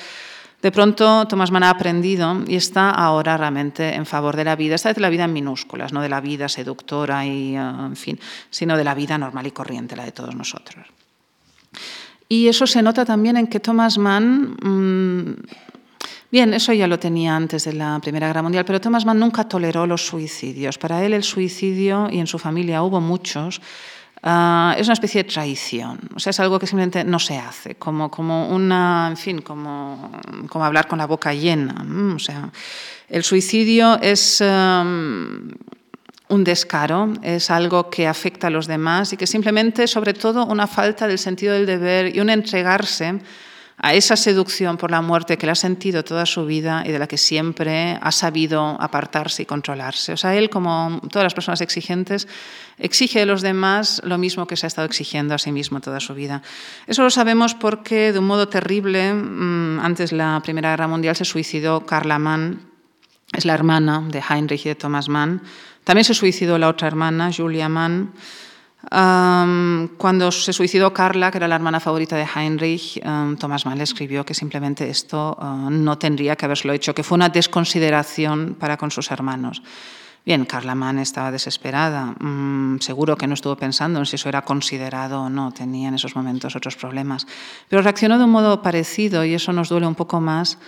[0.63, 4.75] De pronto Tomás Mann ha aprendido y está ahora realmente en favor de la vida,
[4.75, 7.97] esta vez de la vida en minúsculas, no de la vida seductora y, eh, en
[7.97, 8.19] fin,
[8.51, 10.87] sino de la vida normal y corriente, la de todos nosotros.
[12.29, 15.37] Y eso se nota también en que Thomas Mann, mm,
[16.33, 19.45] bien, eso ya lo tenía antes de la Primera Guerra Mundial, pero Thomas Mann nunca
[19.45, 20.79] toleró los suicidios.
[20.79, 23.61] Para él el suicidio, y en su familia hubo muchos,
[24.29, 27.77] Ah, es una especie de traición, o sea, es algo que simplemente no se hace,
[27.77, 30.11] como, como una, en fin, como,
[30.49, 31.87] como hablar con la boca llena.
[32.13, 32.51] O sea,
[33.09, 35.49] el suicidio es um,
[36.29, 40.67] un descaro, es algo que afecta a los demás y que simplemente, sobre todo, una
[40.67, 43.21] falta del sentido del deber y un entregarse
[43.79, 46.99] a esa seducción por la muerte que él ha sentido toda su vida y de
[46.99, 50.15] la que siempre ha sabido apartarse y controlarse.
[50.15, 52.27] O sea, él, como todas las personas exigentes,
[52.79, 56.01] exige de los demás lo mismo que se ha estado exigiendo a sí mismo toda
[56.01, 56.43] su vida.
[56.87, 61.15] Eso lo sabemos porque, de un modo terrible, mm, antes de la Primera Guerra Mundial
[61.15, 62.71] se suicidó Carla Mann,
[63.33, 65.43] es la hermana de Heinrich y de Thomas Mann.
[65.85, 68.15] También se suicidó la otra hermana, Julia Mann
[68.91, 73.01] cuando se suicidó Carla, que era la hermana favorita de Heinrich,
[73.39, 75.37] Thomas Mann escribió que simplemente esto
[75.71, 79.63] no tendría que haberlo hecho, que fue una desconsideración para con sus hermanos.
[80.27, 82.17] Bien, Carla Mann estaba desesperada.
[82.19, 85.53] Mm, seguro que no estuvo pensando en si eso era considerado o no.
[85.53, 87.29] Tenía en esos momentos otros problemas.
[87.69, 90.59] Pero reaccionó de un modo parecido y eso nos duele un poco más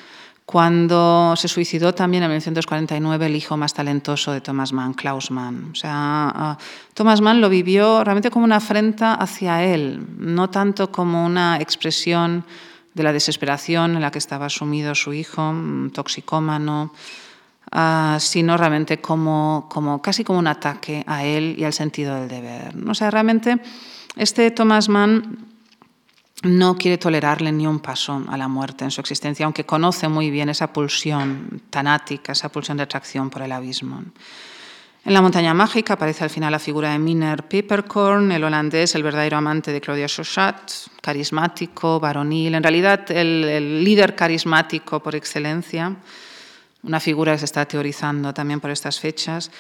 [0.49, 5.73] cuando se suicidó también en 1949 el hijo más talentoso de Thomas Mann, Klaus Mann.
[5.73, 6.57] O sea,
[6.95, 12.47] Thomas Mann lo vivió realmente como una afrenta hacia él, no tanto como una expresión
[12.95, 15.55] de la desesperación en la que estaba sumido su hijo,
[15.93, 16.95] toxicómano,
[17.71, 22.29] uh, sino realmente como, como, casi como un ataque a él y al sentido del
[22.29, 22.73] deber.
[22.89, 23.59] O sea, realmente
[24.17, 25.58] este Thomas Mann
[26.43, 30.31] no quiere tolerarle ni un paso a la muerte en su existencia, aunque conoce muy
[30.31, 34.03] bien esa pulsión tanática, esa pulsión de atracción por el abismo.
[35.05, 39.03] En La montaña mágica aparece al final la figura de Miner Peppercorn, el holandés, el
[39.03, 40.71] verdadero amante de Claudia Chauchat,
[41.01, 45.97] carismático, varonil, en realidad el, el líder carismático por excelencia,
[46.83, 49.51] una figura que se está teorizando también por estas fechas.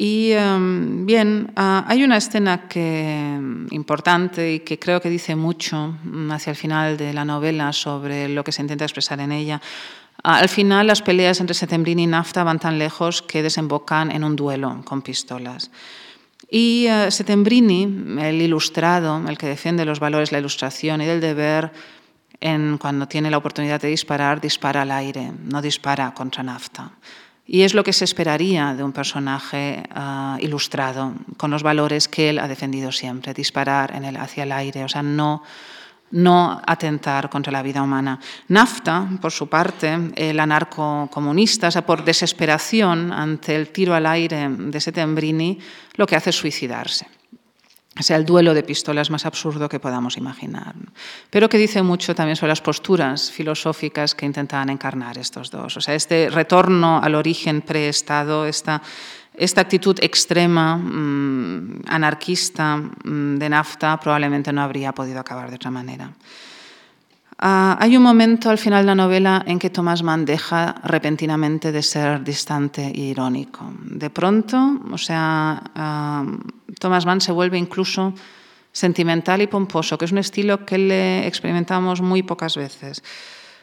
[0.00, 3.36] Y em, bien, ah, hay una escena que,
[3.72, 8.28] importante y que creo que dice mucho mm, hacia el final de la novela sobre
[8.28, 9.60] lo que se intenta expresar en ella.
[10.22, 14.22] Ah, al final, las peleas entre Setembrini y Nafta van tan lejos que desembocan en
[14.22, 15.72] un duelo con pistolas.
[16.48, 17.82] Y uh, Setembrini,
[18.20, 21.72] el ilustrado, el que defiende los valores, la ilustración y del deber,
[22.40, 26.92] en, cuando tiene la oportunidad de disparar, dispara al aire, no dispara contra Nafta.
[27.50, 32.28] Y es lo que se esperaría de un personaje uh, ilustrado, con los valores que
[32.28, 35.42] él ha defendido siempre, disparar en el, hacia el aire, o sea, no,
[36.10, 38.20] no atentar contra la vida humana.
[38.48, 44.46] Nafta, por su parte, el anarcocomunista, o sea, por desesperación ante el tiro al aire
[44.50, 45.58] de Setembrini,
[45.94, 47.17] lo que hace es suicidarse
[48.02, 50.74] sea el duelo de pistolas más absurdo que podamos imaginar,
[51.30, 55.76] pero que dice mucho también sobre las posturas filosóficas que intentaban encarnar estos dos.
[55.76, 58.82] O sea, este retorno al origen preestado, esta,
[59.34, 65.70] esta actitud extrema, mmm, anarquista mmm, de Nafta, probablemente no habría podido acabar de otra
[65.70, 66.12] manera.
[67.40, 71.70] Uh, hay un momento al final de la novela en que Thomas Mann deja repentinamente
[71.70, 73.62] de ser distante e irónico.
[73.84, 74.58] De pronto,
[74.90, 78.12] o sea, uh, Thomas Mann se vuelve incluso
[78.72, 83.04] sentimental y pomposo, que es un estilo que le experimentamos muy pocas veces.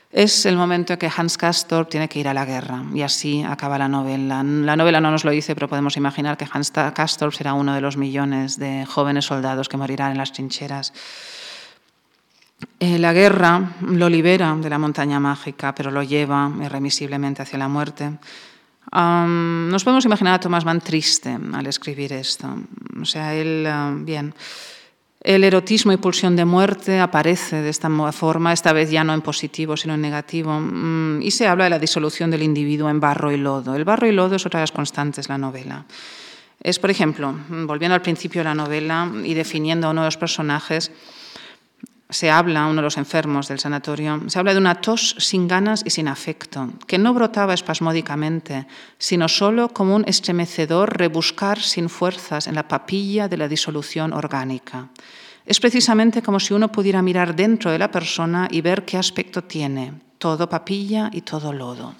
[0.10, 3.44] Es el momento en que Hans Castorp tiene que ir a la guerra y así
[3.44, 4.42] acaba la novela.
[4.42, 7.82] La novela no nos lo dice, pero podemos imaginar que Hans Castorp será uno de
[7.82, 10.94] los millones de jóvenes soldados que morirán en las trincheras.
[12.80, 17.68] Eh, la guerra lo libera de la montaña mágica, pero lo lleva irremisiblemente hacia la
[17.68, 18.12] muerte.
[18.92, 22.48] Um, nos podemos imaginar a Thomas Mann triste al escribir esto.
[23.02, 24.34] O sea, él, uh, bien,
[25.22, 29.22] el erotismo y pulsión de muerte aparece de esta forma, esta vez ya no en
[29.22, 33.32] positivo, sino en negativo, um, y se habla de la disolución del individuo en barro
[33.32, 33.76] y lodo.
[33.76, 35.86] El barro y lodo es otra de las constantes de la novela.
[36.62, 40.18] Es, por ejemplo, volviendo al principio de la novela y definiendo a uno de los
[40.18, 40.92] personajes,
[42.10, 45.84] se habla, uno de los enfermos del sanatorio, se habla de una tos sin ganas
[45.86, 52.48] y sin afecto, que no brotaba espasmódicamente, sino solo como un estremecedor rebuscar sin fuerzas
[52.48, 54.90] en la papilla de la disolución orgánica.
[55.46, 59.44] Es precisamente como si uno pudiera mirar dentro de la persona y ver qué aspecto
[59.44, 61.96] tiene, todo papilla y todo lodo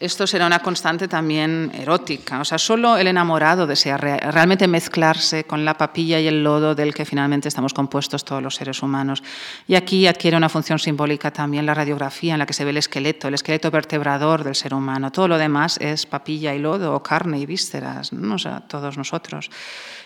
[0.00, 2.40] esto será una constante también erótica.
[2.40, 6.94] O sea, solo el enamorado desea realmente mezclarse con la papilla y el lodo del
[6.94, 9.22] que finalmente estamos compuestos todos los seres humanos.
[9.68, 12.78] Y aquí adquiere una función simbólica también la radiografía en la que se ve el
[12.78, 15.12] esqueleto, el esqueleto vertebrador del ser humano.
[15.12, 18.36] Todo lo demás es papilla y lodo, o carne y vísceras, ¿no?
[18.36, 19.50] o sea, todos nosotros.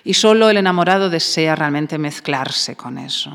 [0.03, 3.31] Y solo el enamorado desea realmente mezclarse con eso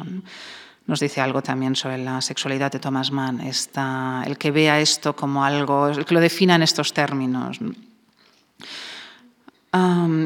[0.89, 5.45] nos dice algo también sobre la sexualidad de Thomas Mann, el que vea esto como
[5.45, 7.59] algo, el que lo defina en estos términos.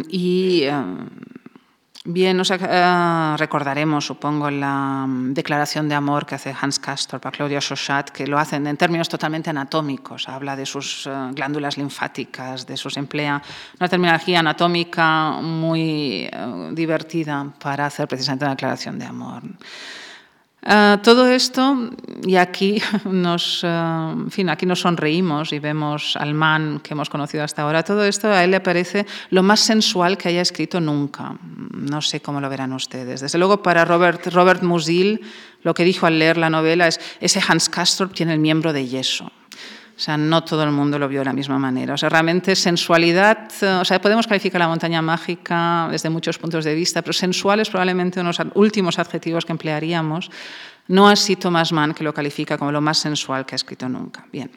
[0.10, 0.64] Y
[2.06, 7.20] bien, o sea, uh, recordaremos, supongo, la um, declaración de amor que hace Hans Castor
[7.20, 10.28] para Claudia Chauchat, que lo hacen en términos totalmente anatómicos.
[10.28, 13.42] Habla de sus uh, glándulas linfáticas, de sus emplea
[13.80, 19.44] una terminología anatómica muy uh, divertida para hacer precisamente una declaración de amor.
[20.66, 21.90] Uh, todo esto,
[22.26, 27.44] y aquí nos, en fin, aquí nos sonreímos y vemos al man que hemos conocido
[27.44, 31.36] hasta ahora, todo esto a él le parece lo más sensual que haya escrito nunca.
[31.72, 33.20] No sé cómo lo verán ustedes.
[33.20, 35.20] Desde luego para Robert, Robert Musil
[35.64, 38.88] lo que dijo al leer la novela es, ese Hans Castorp tiene el miembro de
[38.88, 39.32] yeso.
[39.96, 41.94] O sea, no todo el mundo lo vio de la misma manera.
[41.94, 46.66] O sea, realmente sensualidad, eh, o sea, podemos calificar la montaña mágica desde muchos puntos
[46.66, 50.32] de vista, pero sensual es probablemente uno de los últimos adjetivos que emplearíamos.
[50.88, 54.26] No así Thomas Mann, que lo califica como lo más sensual que ha escrito nunca.
[54.32, 54.50] Bien.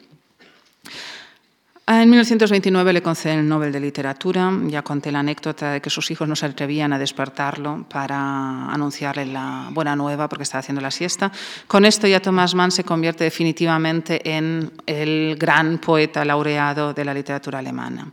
[1.89, 4.51] En 1929 le conceden el Nobel de Literatura.
[4.65, 9.25] Ya conté la anécdota de que sus hijos no se atrevían a despertarlo para anunciarle
[9.25, 11.31] la buena nueva porque estaba haciendo la siesta.
[11.65, 17.13] Con esto ya Thomas Mann se convierte definitivamente en el gran poeta laureado de la
[17.13, 18.11] literatura alemana.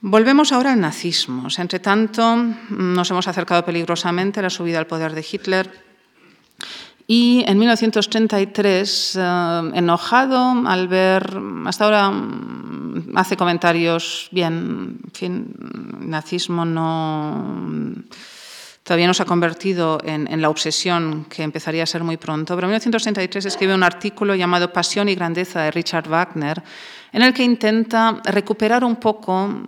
[0.00, 1.48] Volvemos ahora al nazismo.
[1.58, 2.36] Entre tanto,
[2.70, 5.85] nos hemos acercado peligrosamente a la subida al poder de Hitler
[7.06, 15.54] y en 1933, eh, enojado al ver, hasta ahora mm, hace comentarios, bien, en fin,
[16.00, 18.02] nazismo no,
[18.82, 22.56] todavía no se ha convertido en, en, la obsesión que empezaría a ser muy pronto,
[22.56, 26.60] pero en 1933 escribe un artículo llamado Pasión y Grandeza de Richard Wagner,
[27.12, 29.62] en el que intenta recuperar un poco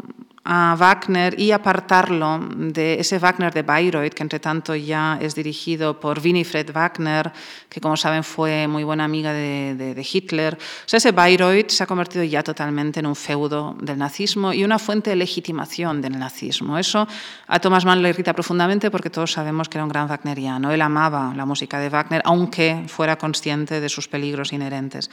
[0.50, 6.00] a Wagner y apartarlo de ese Wagner de Bayreuth, que entre tanto ya es dirigido
[6.00, 7.30] por Winifred Wagner,
[7.68, 10.54] que como saben fue muy buena amiga de, Hitler.
[10.54, 14.64] O sea, ese Bayreuth se ha convertido ya totalmente en un feudo del nazismo y
[14.64, 16.78] una fuente de legitimación del nazismo.
[16.78, 17.06] Eso
[17.46, 20.72] a Thomas Mann le irrita profundamente porque todos sabemos que era un gran wagneriano.
[20.72, 25.10] Él amaba la música de Wagner, aunque fuera consciente de sus peligros inherentes.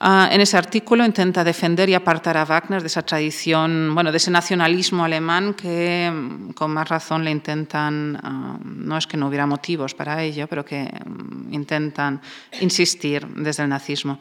[0.00, 4.18] Ah, en ese artículo intenta defender y apartar a Wagner de esa tradición, bueno, de
[4.18, 9.26] ese nacionalismo alemán que mm, con más razón le intentan, ah, no es que no
[9.26, 12.20] hubiera motivos para ello, pero que mm, intentan
[12.60, 14.20] insistir desde el nazismo.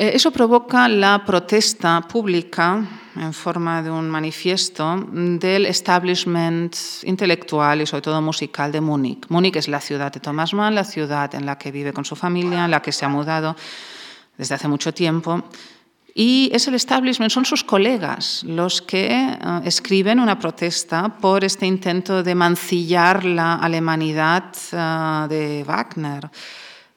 [0.00, 2.82] Eh, eso provoca la protesta pública
[3.16, 9.26] en forma de un manifiesto del establishment intelectual y sobre todo musical de Múnich.
[9.28, 12.16] Múnich es la ciudad de Thomas Mann, la ciudad en la que vive con su
[12.16, 13.54] familia, en la que se ha mudado
[14.38, 15.42] desde hace mucho tiempo.
[16.14, 21.66] Y es el establishment, son sus colegas los que eh, escriben una protesta por este
[21.66, 26.30] intento de mancillar la alemanidad eh, de Wagner.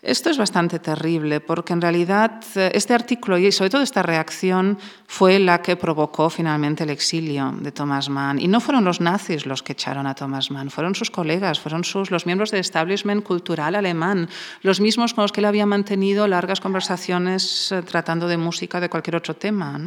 [0.03, 4.77] Esto es bastante terrible porque en realidad eh, este artículo y sobre todo esta reacción
[5.07, 8.37] fue la que provocó finalmente el exilio de Thomas Mann.
[8.37, 11.85] Y no fueron los nazis los que echaron a Thomas Mann, fueron sus colegas, fueron
[11.85, 14.27] sus, los miembros del establishment cultural alemán,
[14.61, 18.89] los mismos con los que él había mantenido largas conversaciones eh, tratando de música de
[18.89, 19.79] cualquier otro tema.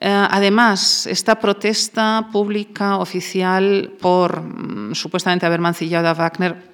[0.00, 6.72] Eh, además, esta protesta pública oficial por mm, supuestamente haber mancillado a Wagner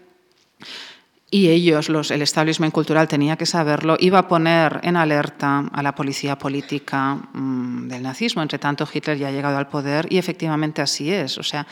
[1.30, 5.82] y ellos, los, el establishment cultural tenía que saberlo, iba a poner en alerta a
[5.82, 8.40] la policía política mm, del nazismo.
[8.40, 11.36] Entre tanto, Hitler ya ha llegado al poder y efectivamente así es.
[11.36, 11.66] O sea,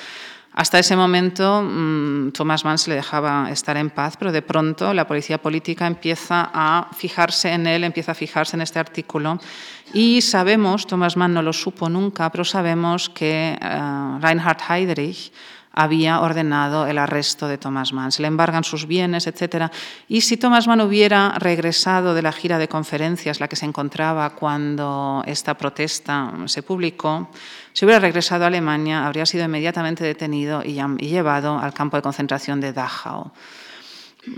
[0.53, 4.93] hasta ese momento mm, Thomas Mann se le dejaba estar en paz, pero de pronto
[4.93, 9.39] la policía política empieza a fijarse en él, empieza a fijarse en este artículo
[9.93, 15.33] y sabemos, Thomas Mann no lo supo nunca, pero sabemos que uh, Reinhard Heydrich,
[15.77, 18.11] había ordenado el arresto de Thomas Mann.
[18.11, 19.70] Se le embargan sus bienes, etc.
[20.09, 24.31] Y si Thomas Mann hubiera regresado de la gira de conferencias, la que se encontraba
[24.31, 27.29] cuando esta protesta se publicó,
[27.74, 32.59] si hubiera regresado a Alemania, habría sido inmediatamente detenido y llevado al campo de concentración
[32.59, 33.31] de Dachau.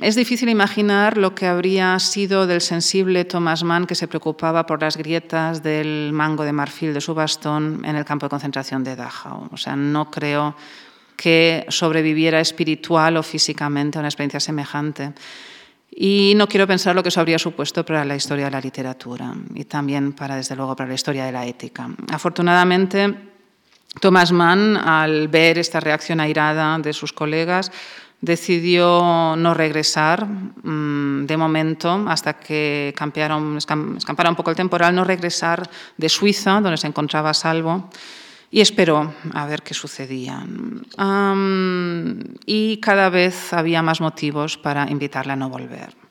[0.02, 4.82] Es difícil imaginar lo que habría sido del sensible Thomas Mann que se preocupaba por
[4.82, 8.96] las grietas del mango de marfil de su bastón en el campo de concentración de
[8.96, 9.48] Dachau.
[9.50, 10.54] O sea, no creo
[11.18, 15.10] que sobreviviera espiritual o físicamente a una experiencia semejante.
[15.90, 19.34] Y no quiero pensar lo que eso habría supuesto para la historia de la literatura
[19.52, 21.90] y también para, desde luego, para la historia de la ética.
[22.12, 23.12] Afortunadamente,
[24.00, 27.72] Thomas Mann, al ver esta reacción airada de sus colegas,
[28.20, 35.68] decidió no regresar mm, de momento hasta que escampara un poco el temporal, no regresar
[35.96, 37.90] de Suiza, donde se encontraba a salvo
[38.50, 40.44] y esperó a ver qué sucedía.
[42.46, 46.08] y cada vez había más motivos para invitarle a no volver.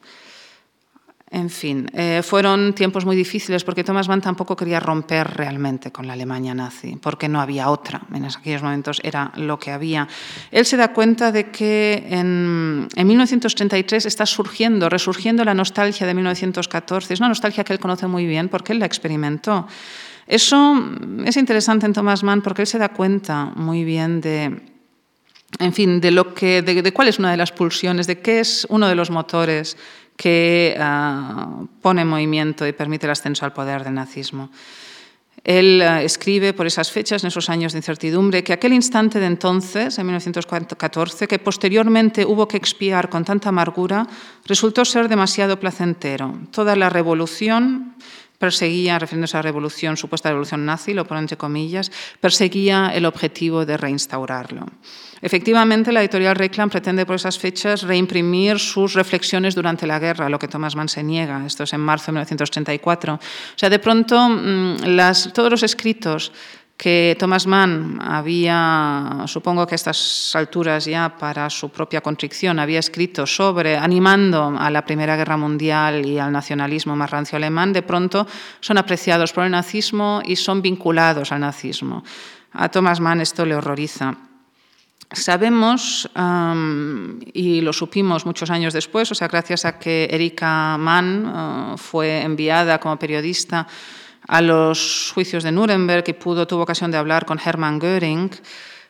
[1.30, 6.08] En fin, eh, fueron tiempos muy difíciles porque Thomas Mann tampoco quería romper realmente con
[6.08, 8.02] la Alemania nazi, porque no había otra.
[8.14, 10.08] En aquellos momentos era lo que había.
[10.52, 16.14] Él se da cuenta de que en, en 1933 está surgiendo, resurgiendo la nostalgia de
[16.14, 17.14] 1914.
[17.14, 19.68] Es una nostalgia que él conoce muy bien porque él la experimentó.
[20.28, 20.76] Eso
[21.26, 24.62] es interesante en Thomas Mann porque él se da cuenta muy bien de,
[25.60, 28.68] en fin, de, lo que, de, cuál es una de las pulsiones, de qué es
[28.70, 29.78] uno de los motores
[30.18, 34.50] que ah, pone en movimiento y permite el ascenso al poder del nazismo.
[35.44, 39.28] Él ah, escribe por esas fechas, en esos años de incertidumbre, que aquel instante de
[39.28, 44.06] entonces, en 1914, que posteriormente hubo que expiar con tanta amargura,
[44.46, 46.38] resultó ser demasiado placentero.
[46.52, 47.96] Toda la revolución
[48.38, 53.66] perseguía, refiriéndose a la revolución, supuesta revolución nazi, lo pone entre comillas, perseguía el objetivo
[53.66, 54.66] de reinstaurarlo.
[55.22, 60.38] Efectivamente, la editorial Reclam pretende por esas fechas reimprimir sus reflexiones durante la guerra, lo
[60.38, 61.44] que Thomas Mann se niega.
[61.46, 63.16] Esto es en marzo de 1934.
[63.16, 63.20] O
[63.56, 66.32] sea, de pronto, mm, las, todos los escritos
[66.78, 72.78] que Thomas Mann había, supongo que a estas alturas ya para su propia constricción, había
[72.78, 77.82] escrito sobre, animando a la Primera Guerra Mundial y al nacionalismo más rancio alemán, de
[77.82, 78.28] pronto
[78.62, 82.04] son apreciados por el nazismo y son vinculados al nazismo.
[82.54, 84.16] A Thomas Mann esto le horroriza.
[85.12, 86.08] Sabemos,
[87.34, 92.22] y lo supimos muchos años después, o sea, gracias a que Erika Mann uh, fue
[92.22, 93.66] enviada como periodista
[94.28, 98.30] a los juicios de Nuremberg y pudo, tuvo ocasión de hablar con Hermann Göring,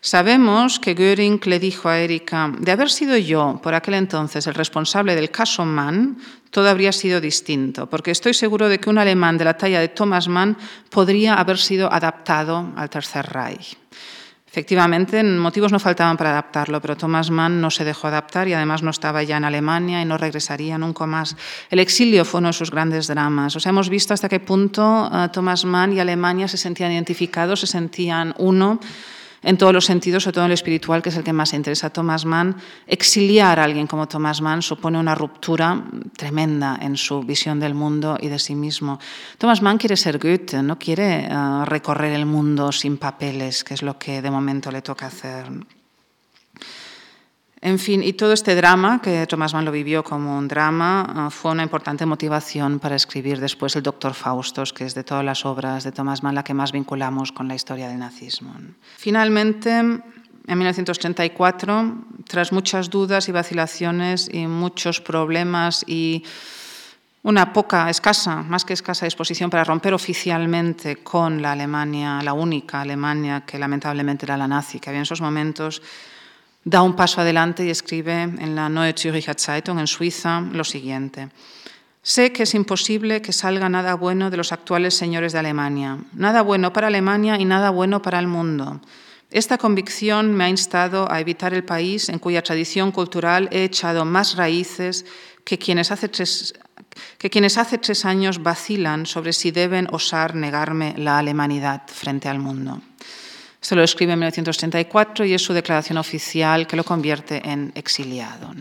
[0.02, 4.56] sabemos que Göring le dijo a Erika, de haber sido yo por aquel entonces el
[4.56, 6.18] responsable del caso Mann,
[6.50, 9.90] todo habría sido distinto, porque estoy seguro de que un alemán de la talla de
[9.90, 10.58] Thomas Mann
[10.90, 13.78] podría haber sido adaptado al Tercer Reich.
[14.58, 18.82] Efectivamente, motivos no faltaban para adaptarlo, pero Thomas Mann no se dejó adaptar y además
[18.82, 21.36] no estaba ya en Alemania y no regresaría nunca más.
[21.70, 23.56] El exilio fue uno de sus grandes dramas.
[23.56, 27.60] O sea, hemos visto hasta qué punto uh, Thomas Mann y Alemania se sentían identificados,
[27.60, 28.80] se sentían uno
[29.44, 31.88] en todos los sentidos, sobre todo en el espiritual, que es el que más interesa
[31.88, 32.56] a Thomas Mann.
[32.88, 35.84] Exiliar a alguien como Thomas Mann supone una ruptura
[36.16, 39.00] tremenda en su visión del mundo y de sí mismo.
[39.38, 43.82] Thomas Mann quiere ser Goethe, no quiere uh, recorrer el mundo sin papeles, que es
[43.82, 45.46] lo que de momento le toca hacer.
[47.60, 51.30] En fin, y todo este drama, que Thomas Mann lo vivió como un drama, ah,
[51.32, 55.44] fue una importante motivación para escribir después el Doctor Faustos, que es de todas las
[55.44, 58.54] obras de Thomas Mann la que más vinculamos con la historia del nazismo.
[58.98, 60.04] Finalmente, en
[60.48, 61.96] 1934,
[62.28, 66.24] tras muchas dudas y vacilaciones y muchos problemas y
[67.24, 72.82] una poca, escasa, más que escasa disposición para romper oficialmente con la Alemania, la única
[72.82, 75.82] Alemania que lamentablemente era la nazi, que había en esos momentos,
[76.68, 81.30] da un paso adelante y escribe en la Neue Zürcher Zeitung, en Suiza, lo siguiente.
[82.02, 86.42] Sé que es imposible que salga nada bueno de los actuales señores de Alemania, nada
[86.42, 88.82] bueno para Alemania y nada bueno para el mundo.
[89.32, 94.04] Esta convicción me ha instado a evitar el país en cuya tradición cultural he echado
[94.04, 95.06] más raíces
[95.46, 96.54] que quienes hace tres,
[97.18, 102.40] que quienes hace tres años vacilan sobre si deben osar negarme la alemanidad frente al
[102.40, 102.82] mundo.
[103.60, 108.54] Se lo escribe en 1934 y es su declaración oficial que lo convierte en exiliado.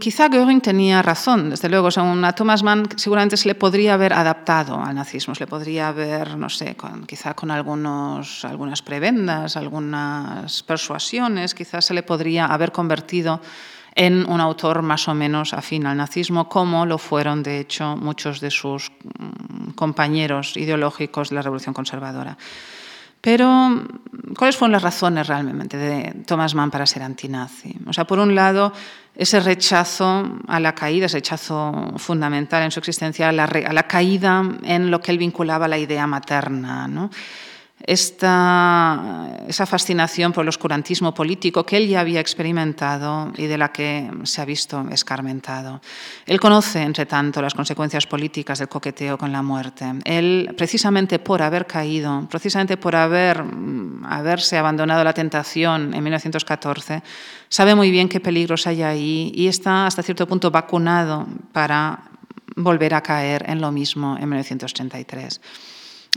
[0.00, 1.88] quizá Göring tenía razón, desde luego.
[1.88, 6.36] a Thomas Mann seguramente se le podría haber adaptado al nazismo, se le podría haber,
[6.36, 6.76] no sé,
[7.06, 13.40] quizá con algunos, algunas prebendas, algunas persuasiones, quizás se le podría haber convertido
[13.94, 18.40] en un autor más o menos afín al nazismo, como lo fueron, de hecho, muchos
[18.40, 22.36] de sus mm, compañeros ideológicos de la Revolución Conservadora.
[23.20, 23.84] Pero,
[24.36, 27.76] ¿cuáles fueron las razones realmente de Thomas Mann para ser antinazi?
[27.86, 28.72] O sea, por un lado,
[29.14, 33.84] ese rechazo a la caída, ese rechazo fundamental en su existencia, a la, a la
[33.84, 37.10] caída en lo que él vinculaba a la idea materna, ¿no?
[37.84, 43.72] Esta, esa fascinación por el oscurantismo político que él ya había experimentado y de la
[43.72, 45.80] que se ha visto escarmentado.
[46.26, 49.84] Él conoce, entre tanto, las consecuencias políticas del coqueteo con la muerte.
[50.04, 57.02] Él, precisamente por haber caído, precisamente por haber, mm, haberse abandonado la tentación en 1914,
[57.48, 62.04] sabe muy bien qué peligros hay ahí y está hasta cierto punto vacunado para
[62.56, 65.40] volver a caer en lo mismo en 1933.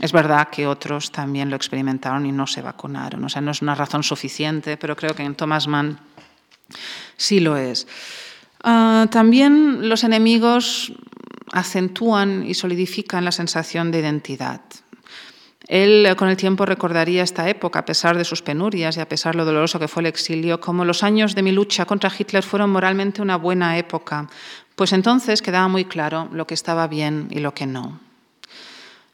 [0.00, 3.24] Es verdad que otros también lo experimentaron y no se vacunaron.
[3.24, 5.98] O sea, no es una razón suficiente, pero creo que en Thomas Mann
[7.16, 7.86] sí lo es.
[8.62, 10.92] Ah, también los enemigos
[11.52, 14.60] acentúan y solidifican la sensación de identidad.
[15.66, 19.32] Él con el tiempo recordaría esta época, a pesar de sus penurias y a pesar
[19.32, 22.42] de lo doloroso que fue el exilio, como los años de mi lucha contra Hitler
[22.42, 24.28] fueron moralmente una buena época,
[24.76, 28.05] pues entonces quedaba muy claro lo que estaba bien y lo que no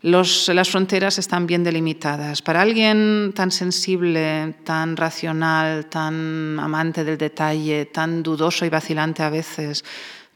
[0.03, 2.43] las fronteras están bien delimitadas.
[2.43, 9.31] Para alguien tan sensible, tan racional, tan amante del detalle, tan dudoso y vacilante a
[9.31, 9.85] veces,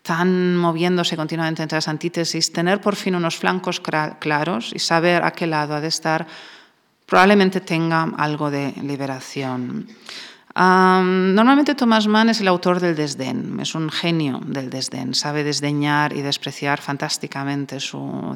[0.02, 5.32] tan moviéndose continuamente entre las antítesis, tener por fin unos flancos claros y saber a
[5.32, 6.26] qué lado ha de estar,
[7.04, 9.88] probablemente tenga algo de liberación
[10.56, 16.14] normalmente Thomas Mann es el autor del desdén, es un genio del desdén, sabe desdeñar
[16.14, 17.78] y despreciar fantásticamente.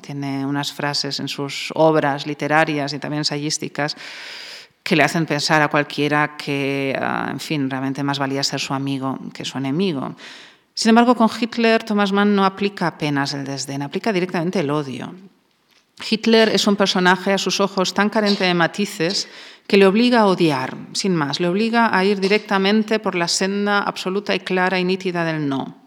[0.03, 3.97] tiene unas frases en sus obras literarias y también ensayísticas
[4.83, 8.75] que le hacen pensar a cualquiera que, ah, en fin, realmente más valía ser su
[8.75, 10.15] amigo que su enemigo.
[10.75, 15.15] Sin embargo, con Hitler, Thomas Mann no aplica apenas el desdén, aplica directamente el odio.
[16.09, 19.29] Hitler es un personaje a sus ojos tan carente de matices
[19.67, 23.79] que le obliga a odiar, sin más, le obliga a ir directamente por la senda
[23.79, 25.85] absoluta y clara y nítida del no.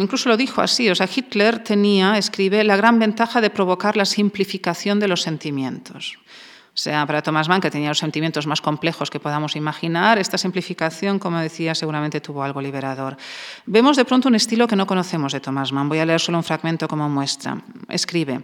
[0.00, 4.06] incluso lo dijo así, o sea, Hitler tenía, escribe, la gran ventaja de provocar la
[4.06, 6.18] simplificación de los sentimientos.
[6.76, 11.20] Sea, para Thomas Mann, que tenía los sentimientos más complejos que podamos imaginar, esta simplificación,
[11.20, 13.16] como decía, seguramente tuvo algo liberador.
[13.64, 15.88] Vemos de pronto un estilo que no conocemos de Thomas Mann.
[15.88, 17.62] Voy a leer solo un fragmento como muestra.
[17.88, 18.40] Escribe,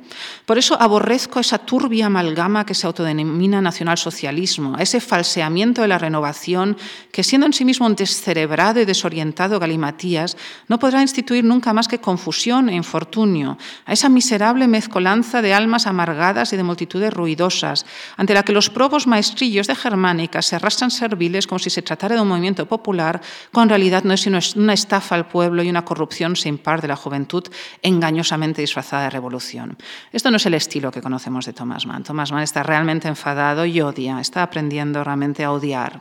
[0.46, 6.76] por eso aborrezco esa turbia amalgama que se autodenomina nacionalsocialismo, ese falseamiento de la renovación
[7.10, 10.36] que, siendo en sí mismo un descerebrado y desorientado galimatías,
[10.68, 15.88] no podrá instituir nunca más que confusión e infortunio, a esa miserable mezcolanza de almas
[15.88, 17.86] amargadas y de multitudes ruidosas,
[18.20, 22.16] ante la que los probos maestrillos de Germánica se arrastran serviles como si se tratara
[22.16, 25.70] de un movimiento popular, cuando en realidad no es sino una estafa al pueblo y
[25.70, 27.44] una corrupción sin par de la juventud
[27.80, 29.78] engañosamente disfrazada de revolución.
[30.12, 32.04] Esto no es el estilo que conocemos de Thomas Mann.
[32.04, 35.98] Thomas Mann está realmente enfadado y odia, está aprendiendo realmente a odiar.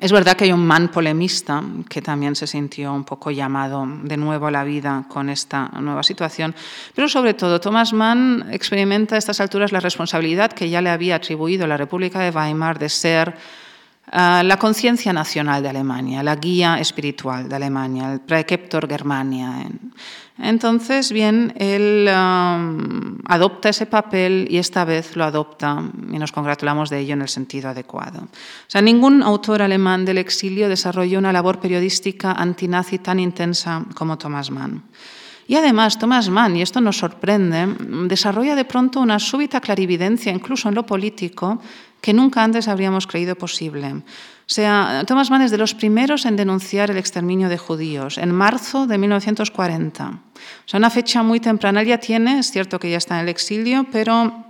[0.00, 4.16] Es verdad que hay un man polemista que también se sintió un poco llamado de
[4.16, 6.54] nuevo a la vida con esta nueva situación,
[6.94, 11.16] pero sobre todo Thomas Mann experimenta a estas alturas la responsabilidad que ya le había
[11.16, 13.34] atribuido la República de Weimar de ser
[14.10, 19.66] ah, la conciencia nacional de Alemania, la guía espiritual de Alemania, el Praeceptor Germania.
[20.42, 26.88] Entonces, bien, él um, adopta ese papel y esta vez lo adopta y nos congratulamos
[26.88, 28.22] de ello en el sentido adecuado.
[28.22, 34.16] O sea, ningún autor alemán del exilio desarrolló una labor periodística antinazi tan intensa como
[34.16, 34.82] Thomas Mann.
[35.46, 37.66] Y además, Thomas Mann, y esto nos sorprende,
[38.06, 41.60] desarrolla de pronto una súbita clarividencia, incluso en lo político,
[42.00, 44.02] que nunca antes habríamos creído posible.
[44.50, 48.32] O sea, Thomas Mann es de los primeros en denunciar el exterminio de judíos, en
[48.32, 50.08] marzo de 1940.
[50.08, 50.18] O
[50.66, 51.82] sea, una fecha muy temprana.
[51.82, 54.44] Él ya tiene, es cierto que ya está en el exilio, pero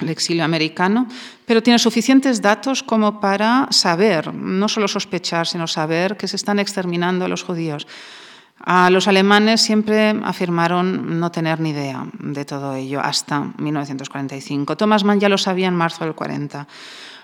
[0.00, 1.06] el exilio americano,
[1.46, 6.58] pero tiene suficientes datos como para saber, no solo sospechar, sino saber que se están
[6.58, 7.86] exterminando a los judíos.
[8.58, 14.76] A los alemanes siempre afirmaron no tener ni idea de todo ello hasta 1945.
[14.76, 16.66] Thomas Mann ya lo sabía en marzo del 40.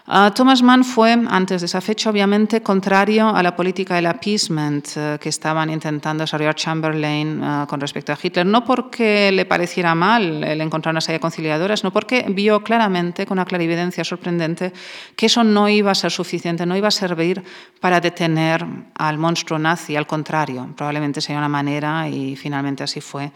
[0.07, 4.87] Ah, Thomas Mann fue, antes de esa fecha, obviamente, contrario a la política del appeasement
[4.97, 9.95] eh, que estaban intentando desarrollar Chamberlain eh, con respecto a Hitler, no porque le pareciera
[9.95, 14.75] mal el encontrar una salida conciliadora, sino porque vio claramente, con una clarividencia sorprendente,
[15.17, 17.43] que eso no iba a ser suficiente, no iba a servir
[17.81, 18.63] para detener
[18.97, 23.33] al monstruo nazi, al contrario, probablemente sería una manera, y finalmente así fue,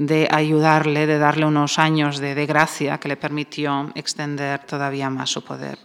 [0.00, 5.28] de ayudarle, de darle unos años de, de gracia que le permitió extender todavía más
[5.28, 5.78] su poder.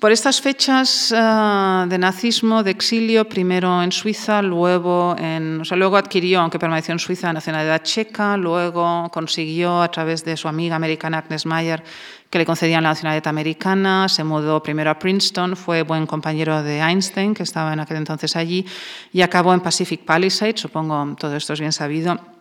[0.00, 5.76] Por estas fechas uh, de nazismo, de exilio, primero en Suiza, luego, en, o sea,
[5.76, 10.74] luego adquirió, aunque permaneció en Suiza, nacionalidad checa, luego consiguió a través de su amiga
[10.74, 11.84] americana Agnes Mayer
[12.28, 16.80] que le concedían la nacionalidad americana, se mudó primero a Princeton, fue buen compañero de
[16.80, 18.66] Einstein, que estaba en aquel entonces allí,
[19.12, 22.35] y acabó en Pacific Palisades, supongo todo esto es bien sabido.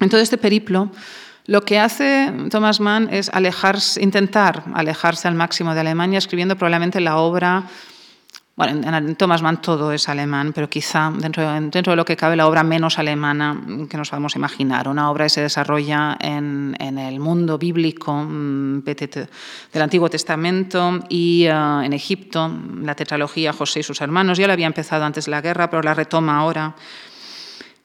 [0.00, 0.90] En todo este periplo,
[1.46, 7.00] lo que hace Thomas Mann es alejarse, intentar alejarse al máximo de Alemania, escribiendo probablemente
[7.00, 7.64] la obra.
[8.54, 12.46] Bueno, en Thomas Mann todo es alemán, pero quizá dentro, de lo que cabe la
[12.46, 14.86] obra menos alemana que nos podemos imaginar.
[14.88, 21.80] Una obra que se desarrolla en, el mundo bíblico mm, del Antiguo Testamento y uh,
[21.80, 24.38] en Egipto, la tetralogía José y sus hermanos.
[24.38, 26.76] Ya lo había empezado antes de la guerra, pero la retoma ahora.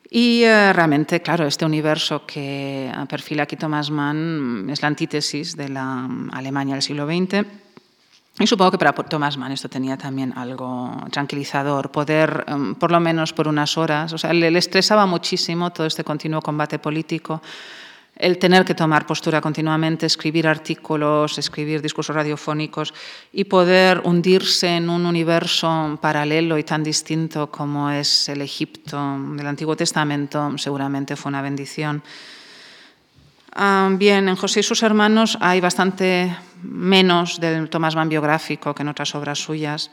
[0.10, 5.70] Y eh, realmente, claro, este universo que perfila aquí Thomas Mann es la antítesis de
[5.70, 7.46] la Alemania del siglo XX.
[8.40, 13.00] Y supongo que para Thomas Mann esto tenía también algo tranquilizador, poder, em, por lo
[13.00, 17.42] menos por unas horas, o sea, le, le estresaba muchísimo todo este continuo combate político
[18.18, 22.94] el tener que tomar postura continuamente, escribir artículos, escribir discursos radiofónicos
[23.32, 28.98] y poder hundirse en un universo paralelo y tan distinto como es el Egipto
[29.36, 32.02] del Antiguo Testamento, seguramente fue una bendición.
[33.54, 38.84] Ah, bien, en José y sus hermanos hay bastante menos del Tomás Mann biográfico que
[38.84, 39.92] en otras obras suyas,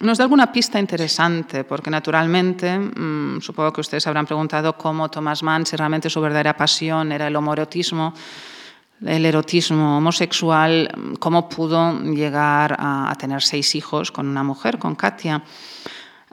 [0.00, 5.42] nos da alguna pista interesante, porque naturalmente, mm, supongo que ustedes habrán preguntado cómo Thomas
[5.42, 8.14] Mann, si realmente su verdadera pasión era el homoerotismo,
[9.04, 15.42] el erotismo homosexual, cómo pudo llegar a, tener seis hijos con una mujer, con Katia.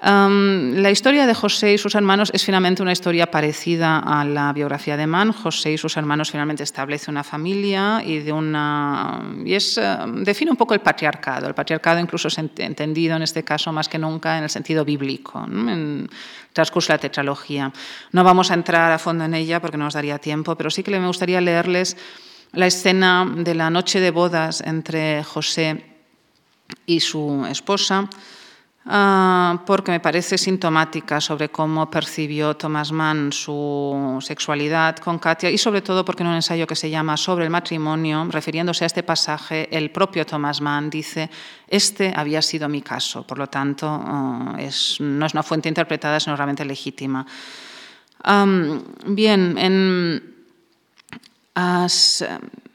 [0.01, 4.97] La historia de José y sus hermanos es finalmente una historia parecida a la biografía
[4.97, 5.31] de Mann.
[5.31, 10.51] José y sus hermanos finalmente establecen una familia y, de una, y es, eh, define
[10.51, 11.47] un poco el patriarcado.
[11.47, 15.43] El patriarcado incluso es entendido en este caso más que nunca en el sentido bíblico,
[15.45, 16.09] en el
[16.51, 17.71] transcurso de la tetralogía.
[18.11, 20.83] No vamos a entrar a fondo en ella porque no nos daría tiempo, pero sí
[20.83, 21.95] que me gustaría leerles
[22.51, 25.85] la escena de la noche de bodas entre José
[26.85, 28.09] y su esposa
[28.87, 35.57] Ah, porque me parece sintomática sobre cómo percibió Thomas Mann su sexualidad con Katia y
[35.57, 39.01] sobre todo porque en un ensayo que se llama Sobre el matrimonio, refiriéndose a este
[39.01, 41.31] pasaje, el propio Thomas Mann dice,
[41.67, 46.19] este había sido mi caso, por lo tanto ah, es, no es una fuente interpretada,
[46.19, 47.25] sino realmente legítima.
[49.07, 50.35] bien, en...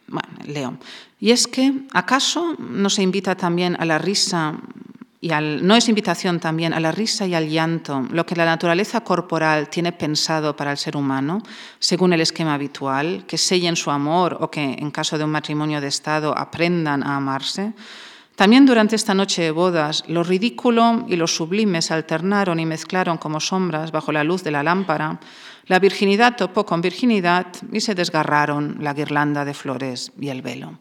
[0.09, 0.77] bueno, leo.
[1.21, 4.59] Y es que, ¿acaso no se invita también a la risa
[5.23, 9.03] y no es invitación también a la risa y al llanto, lo que la naturaleza
[9.03, 11.43] corporal tiene pensado para el ser humano,
[11.79, 15.83] según el esquema habitual, que sellen su amor o que, en caso de un matrimonio
[15.83, 17.75] de Estado, aprendan a amarse.
[18.35, 23.19] También durante esta noche de bodas, lo ridículo y lo sublime se alternaron y mezclaron
[23.19, 25.21] como sombras bajo la luz de la lámpara.
[25.67, 30.79] La virginidad topó con virginidad y se desgarraron la guirlanda de flores y el velo.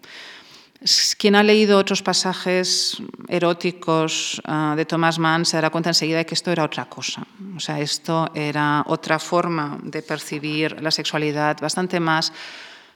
[1.18, 6.26] Quien ha leído otros pasajes eróticos ah, de Thomas Mann se dará cuenta enseguida de
[6.26, 7.28] que esto era otra cosa.
[7.56, 12.32] O sea, esto era otra forma de percibir la sexualidad bastante más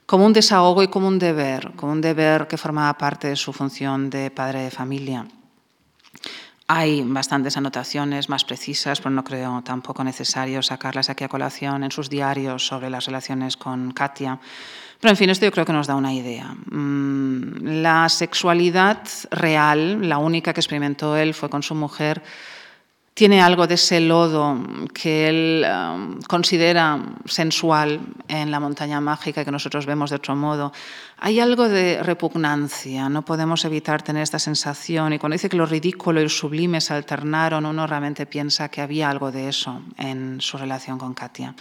[0.05, 3.51] como un desahogo y como un deber, como un deber que formaba parte de su
[3.51, 5.27] función de padre de familia.
[6.67, 11.91] Hay bastantes anotaciones más precisas, pero no creo tampoco necesario sacarlas aquí a colación en
[11.91, 14.39] sus diarios sobre las relaciones con Katia.
[14.99, 16.55] Pero en fin, esto yo creo que nos da una idea.
[16.71, 18.99] Mm, la sexualidad
[19.31, 22.21] real, la única que experimentó él fue con su mujer,
[23.13, 24.57] tiene algo de ese lodo
[24.91, 30.73] que él um, considera sensual en la montaña mágica que nosotros vemos de otro modo.
[31.19, 35.67] Hay algo de repugnancia, no podemos evitar tener esta sensación y cuando dice que lo
[35.67, 40.41] ridículo y lo sublime se alternaron, uno realmente piensa que había algo de eso en
[40.41, 41.53] su relación con Katia.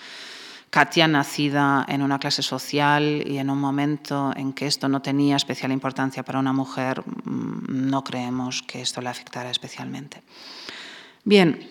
[0.72, 5.36] Katia, nacida en una clase social y en un momento en que esto no tenía
[5.36, 10.22] especial importancia para una mujer, mm, no creemos que esto le afectara especialmente.
[11.24, 11.68] Bien,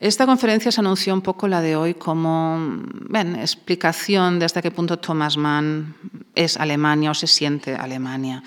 [0.00, 2.82] esta conferencia se anunció un poco la de hoy como
[3.36, 5.94] explicación de hasta qué punto Thomas Mann
[6.34, 8.42] es Alemania o se siente Alemania.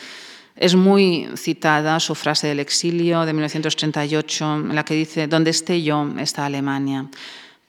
[0.62, 5.82] Es muy citada su frase del exilio de 1938, en la que dice, donde esté
[5.82, 7.08] yo está Alemania.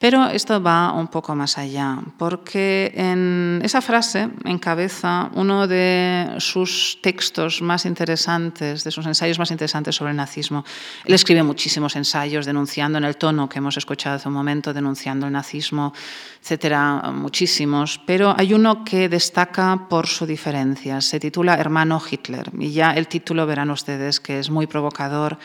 [0.02, 6.98] Pero esto va un poco más allá, porque en esa frase encabeza uno de sus
[7.00, 10.64] textos más interesantes, de sus ensayos más interesantes sobre el nazismo.
[11.04, 15.26] Él escribe muchísimos ensayos denunciando en el tono que hemos escuchado hace un momento, denunciando
[15.26, 15.92] el nazismo,
[16.40, 18.00] etcétera, muchísimos.
[18.04, 21.00] Pero hay uno que destaca por su diferencia.
[21.00, 22.50] Se titula Hermano Hitler.
[22.58, 25.38] Y ya el título verán ustedes que es muy provocador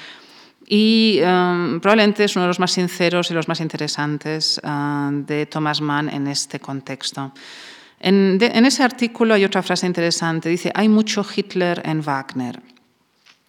[0.69, 5.45] y um, probablemente es uno de los más sinceros y los más interesantes uh, de
[5.45, 7.31] Thomas Mann en este contexto.
[7.99, 12.61] En, en, ese artículo hay otra frase interesante, dice, hay mucho Hitler en Wagner.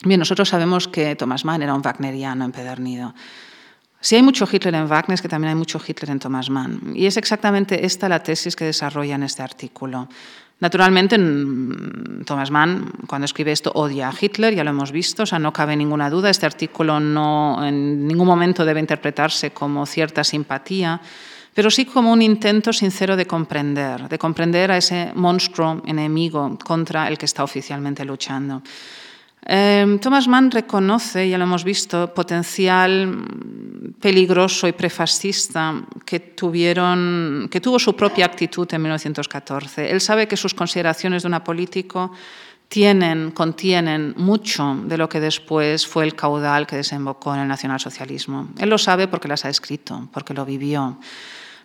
[0.04, 3.12] Bien, nosotros sabemos que Thomas Mann era un wagneriano empedernido.
[4.01, 6.92] Si hay mucho Hitler en Wagner, es que también hay mucho Hitler en Thomas Mann.
[6.94, 10.09] Y es exactamente esta la tesis que desarrolla en este artículo.
[10.61, 11.16] Naturalmente,
[12.24, 15.53] Thomas Mann, cuando escribe esto, odia a Hitler, ya lo hemos visto, o sea, no
[15.53, 16.30] cabe ninguna duda.
[16.30, 21.01] Este artículo no en ningún momento debe interpretarse como cierta simpatía,
[21.55, 27.09] pero sí como un intento sincero de comprender, de comprender a ese monstruo enemigo contra
[27.09, 28.62] el que está oficialmente luchando.
[29.45, 33.24] Em, Thomas Mann reconoce, ya lo hemos visto, potencial
[34.01, 35.74] peligroso y prefascista
[36.05, 39.91] que, tuvieron, que tuvo su propia actitud en 1914.
[39.91, 42.12] Él sabe que sus consideraciones de una político
[42.68, 48.49] tienen, contienen mucho de lo que después fue el caudal que desembocó en el nacionalsocialismo.
[48.59, 50.99] Él lo sabe porque las ha escrito, porque lo vivió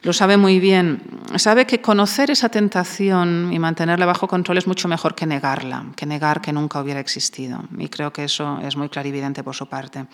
[0.03, 1.01] lo sabe muy bien.
[1.37, 6.05] Sabe que conocer esa tentación y mantenerla bajo control es mucho mejor que negarla, que
[6.05, 7.63] negar que nunca hubiera existido.
[7.77, 10.05] Y creo que eso es muy clarividente por su parte.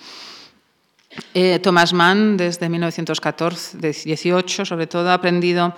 [1.33, 5.73] Eh, Thomas Mann, desde 1914-18, sobre todo, ha aprendido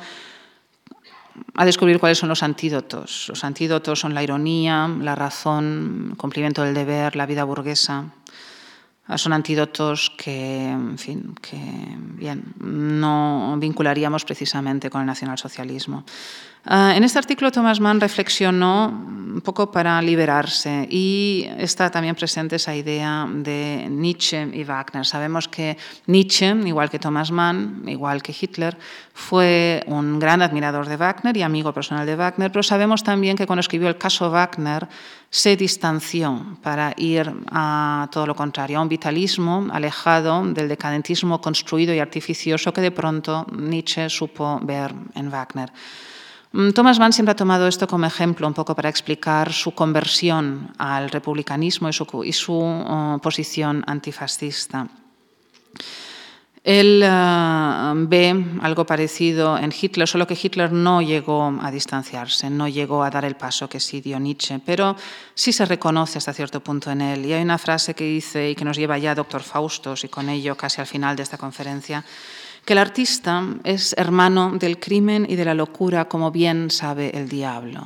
[1.55, 3.27] a descubrir cuáles son los antídotos.
[3.29, 8.07] Los antídotos son la ironía, la razón, el cumplimiento del deber, la vida burguesa.
[9.15, 11.57] Son antídotos que, en fin, que
[12.17, 16.05] bien, no vincularíamos precisamente con el nacionalsocialismo.
[16.63, 18.87] Ah, en este artículo Thomas Mann reflexionó
[19.31, 25.03] un poco para liberarse y está también presente esa idea de Nietzsche y Wagner.
[25.05, 28.77] Sabemos que Nietzsche, igual que Thomas Mann, igual que Hitler,
[29.13, 33.47] fue un gran admirador de Wagner y amigo personal de Wagner, pero sabemos también que
[33.47, 34.87] cuando escribió el caso Wagner
[35.31, 41.91] se distanció para ir a todo lo contrario, a un vitalismo alejado del decadentismo construido
[41.95, 45.71] y artificioso que de pronto Nietzsche supo ver en Wagner.
[46.53, 50.73] Mm, Thomas Mann siempre ha tomado esto como ejemplo un poco para explicar su conversión
[50.77, 54.87] al republicanismo y su, uh, posición antifascista.
[56.63, 62.67] Él uh, ve algo parecido en Hitler, solo que Hitler no llegó a distanciarse, no
[62.67, 64.95] llegó a dar el paso que sí dio Nietzsche, pero
[65.33, 67.25] sí se reconoce hasta cierto punto en él.
[67.25, 70.09] Y hay una frase que dice y que nos lleva ya a Doctor Faustos y
[70.09, 72.05] con ello casi al final de esta conferencia,
[72.65, 77.27] que el artista es hermano del crimen y de la locura, como bien sabe el
[77.27, 77.81] diablo.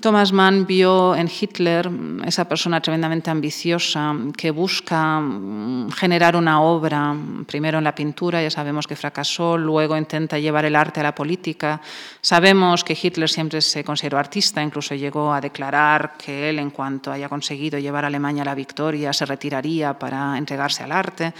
[0.00, 1.88] Thomas Mann vio en Hitler
[2.24, 7.14] esa persona tremendamente ambiciosa que busca mm, generar una obra,
[7.46, 11.14] primero en la pintura, ya sabemos que fracasó, luego intenta llevar el arte a la
[11.14, 11.80] política.
[12.20, 17.12] Sabemos que Hitler siempre se consideró artista, incluso llegó a declarar que él, en cuanto
[17.12, 21.32] haya conseguido llevar a Alemania la victoria, se retiraría para entregarse al arte.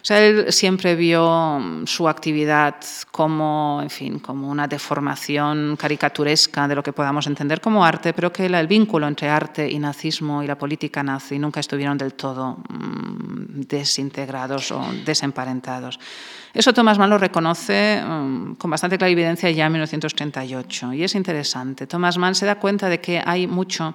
[0.00, 2.76] O sea, él siempre vio mm, su actividad
[3.10, 8.32] como, en fin, como una deformación caricaturesca de lo que podamos entender como arte, pero
[8.32, 12.58] que el vínculo entre arte y nazismo y la política nazi nunca estuvieron del todo
[12.68, 15.98] mm, desintegrados o desemparentados.
[16.54, 21.86] Eso Thomas Mann lo reconoce mm, con bastante clarividencia ya en 1938 y es interesante.
[21.86, 23.94] Thomas Mann se da cuenta de que hay mucho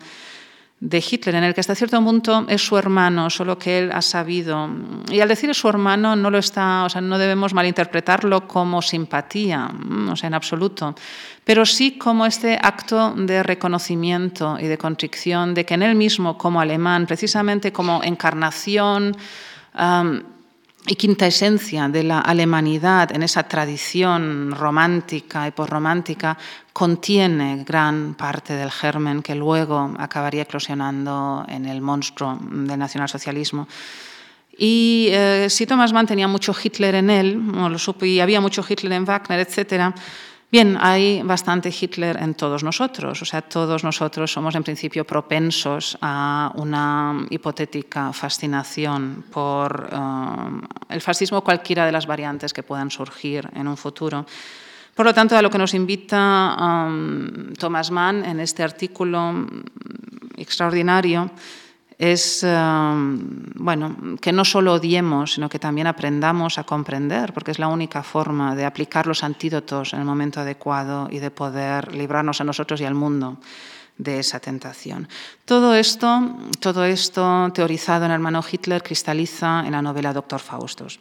[0.84, 4.02] de Hitler, en el que hasta cierto punto es su hermano, solo que él ha
[4.02, 4.70] sabido.
[5.10, 8.82] Y al decir es su hermano, no lo está, o sea, no debemos malinterpretarlo como
[8.82, 10.94] simpatía, mm, o sea, en absoluto,
[11.46, 16.38] pero sí como este acto de reconocimiento y de contrición de que en él mismo,
[16.38, 19.16] como alemán, precisamente como encarnación,
[20.86, 26.38] y quinta esencia de la alemanidad en esa tradición romántica y posromántica
[26.74, 33.68] contiene gran parte del germen que luego acabaría eclosionando en el monstruo del nacionalsocialismo.
[34.58, 38.42] Y eh, si Thomas Mann tenía mucho Hitler en él, o lo supo, y había
[38.42, 39.96] mucho Hitler en Wagner, etcétera,
[40.54, 45.98] Bien, hay bastante Hitler en todos nosotros, o sea, todos nosotros somos en principio propensos
[46.00, 53.50] a una hipotética fascinación por eh, el fascismo, cualquiera de las variantes que puedan surgir
[53.56, 54.28] en un futuro.
[54.94, 59.48] Por lo tanto, a lo que nos invita um, Thomas Mann en este artículo
[60.38, 61.32] extraordinario
[61.98, 63.20] es um,
[63.56, 68.04] bueno, que no solo odiemos, sino que también aprendamos a comprender, porque es la única
[68.04, 72.82] forma de aplicar los antídotos en el momento adecuado y de poder librarnos a nosotros
[72.82, 73.38] y al mundo
[73.98, 75.08] de esa tentación.
[75.46, 81.00] Todo esto, todo esto teorizado en hermano Hitler cristaliza en la novela Doctor Faustus.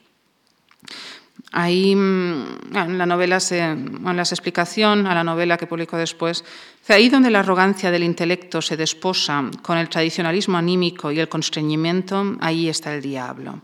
[1.53, 6.45] Ahí mm, en la novela, en la explicación a la novela que publicó después,
[6.89, 12.37] ahí donde la arrogancia del intelecto se desposa con el tradicionalismo anímico y el constreñimiento,
[12.41, 13.61] ahí está el diablo.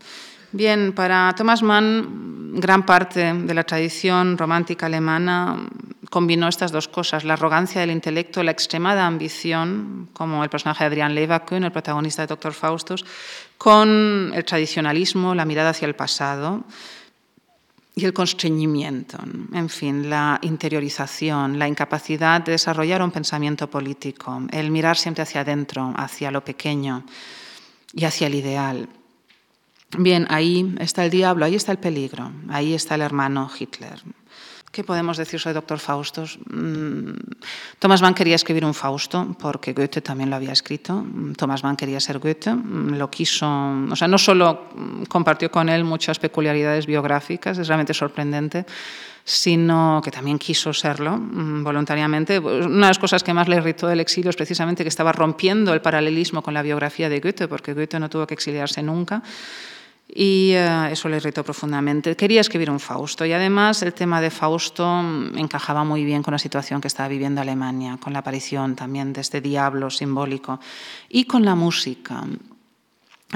[0.52, 5.68] Bien, para Thomas Mann, gran parte de la tradición romántica alemana
[6.10, 10.88] combinó estas dos cosas, la arrogancia del intelecto, la extremada ambición, como el personaje de
[10.88, 13.04] Adrian Leverkusen, el protagonista de Doctor Faustus,
[13.58, 16.64] con el tradicionalismo, la mirada hacia el pasado
[17.98, 19.18] y el constreñimiento,
[19.52, 25.40] en fin, la interiorización, la incapacidad de desarrollar un pensamiento político, el mirar siempre hacia
[25.40, 27.04] adentro, hacia lo pequeño
[27.92, 28.88] y hacia el ideal.
[29.98, 34.02] Bien, ahí está el diablo, ahí está el peligro, ahí está el hermano Hitler.
[34.70, 36.38] ¿Qué podemos decir sobre Doctor Faustos?
[36.50, 37.12] Mm,
[37.78, 41.04] Thomas Mann quería escribir un Fausto porque Goethe también lo había escrito.
[41.36, 43.46] Thomas Mann quería ser Goethe, mm, lo quiso,
[43.90, 44.68] o sea, no solo
[45.08, 48.66] compartió con él muchas peculiaridades biográficas, es realmente sorprendente,
[49.24, 52.38] sino que también quiso serlo mm, voluntariamente.
[52.38, 55.72] Una de las cosas que más le irritó del exilio es precisamente que estaba rompiendo
[55.72, 59.22] el paralelismo con la biografía de Goethe, porque Goethe no tuvo que exiliarse nunca
[60.08, 62.16] y eh, eso le irritó profundamente.
[62.16, 65.00] Quería escribir un Fausto y además el tema de Fausto
[65.36, 69.20] encajaba muy bien con la situación que estaba viviendo Alemania, con la aparición también de
[69.20, 70.60] este diablo simbólico
[71.10, 72.24] y con la música.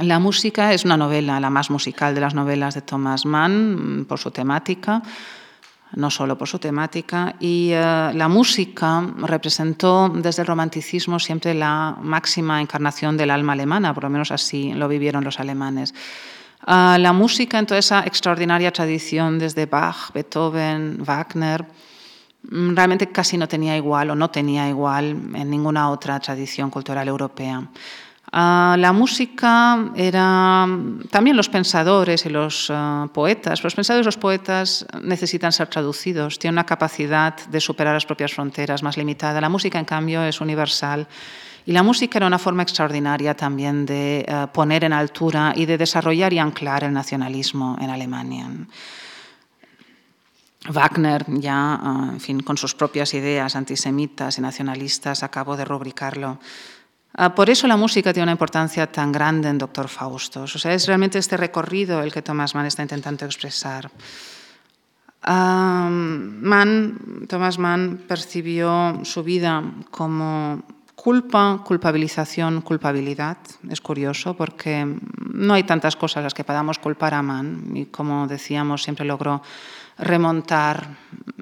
[0.00, 4.18] La música es una novela, la más musical de las novelas de Thomas Mann, por
[4.18, 5.02] su temática.
[5.94, 7.34] no solo por su temática.
[7.38, 13.92] Y eh, la música representó desde el romanticismo siempre la máxima encarnación del alma alemana,
[13.92, 15.92] por lo menos así lo vivieron los alemanes.
[16.64, 21.64] Ah, la música en toda esa extraordinaria tradición desde Bach, Beethoven, Wagner,
[22.50, 27.08] mm, realmente casi no tenía igual o no tenía igual en ninguna otra tradición cultural
[27.08, 27.68] europea.
[28.34, 30.66] Ah, la música era
[31.10, 33.62] también los pensadores y los ah, poetas.
[33.62, 38.32] Los pensadores y los poetas necesitan ser traducidos, tienen una capacidad de superar las propias
[38.32, 39.40] fronteras más limitada.
[39.40, 41.08] La música, en cambio, es universal.
[41.64, 45.78] Y la música era una forma extraordinaria también de ah, poner en altura y de
[45.78, 48.48] desarrollar y anclar el nacionalismo en Alemania.
[50.68, 51.80] Wagner, ya
[52.12, 56.38] en fin, con sus propias ideas antisemitas y nacionalistas, acabó de rubricarlo
[57.14, 60.56] Ah, por eso la música tiene una importancia tan grande en Doctor Faustos.
[60.56, 63.90] O sea, es realmente este recorrido el que Thomas Mann está intentando expresar.
[65.24, 70.62] Mann, Thomas Mann percibió su vida como
[71.02, 73.36] culpa, culpabilización, culpabilidad.
[73.68, 74.86] Es curioso porque
[75.34, 79.42] no hay tantas cosas las que podamos culpar a Mann y como decíamos siempre logró
[79.98, 80.86] remontar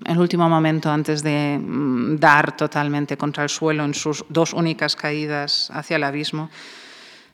[0.07, 4.97] el último momento antes de mm, dar totalmente contra el suelo en sus dos únicas
[4.97, 6.49] caídas hacia el abismo.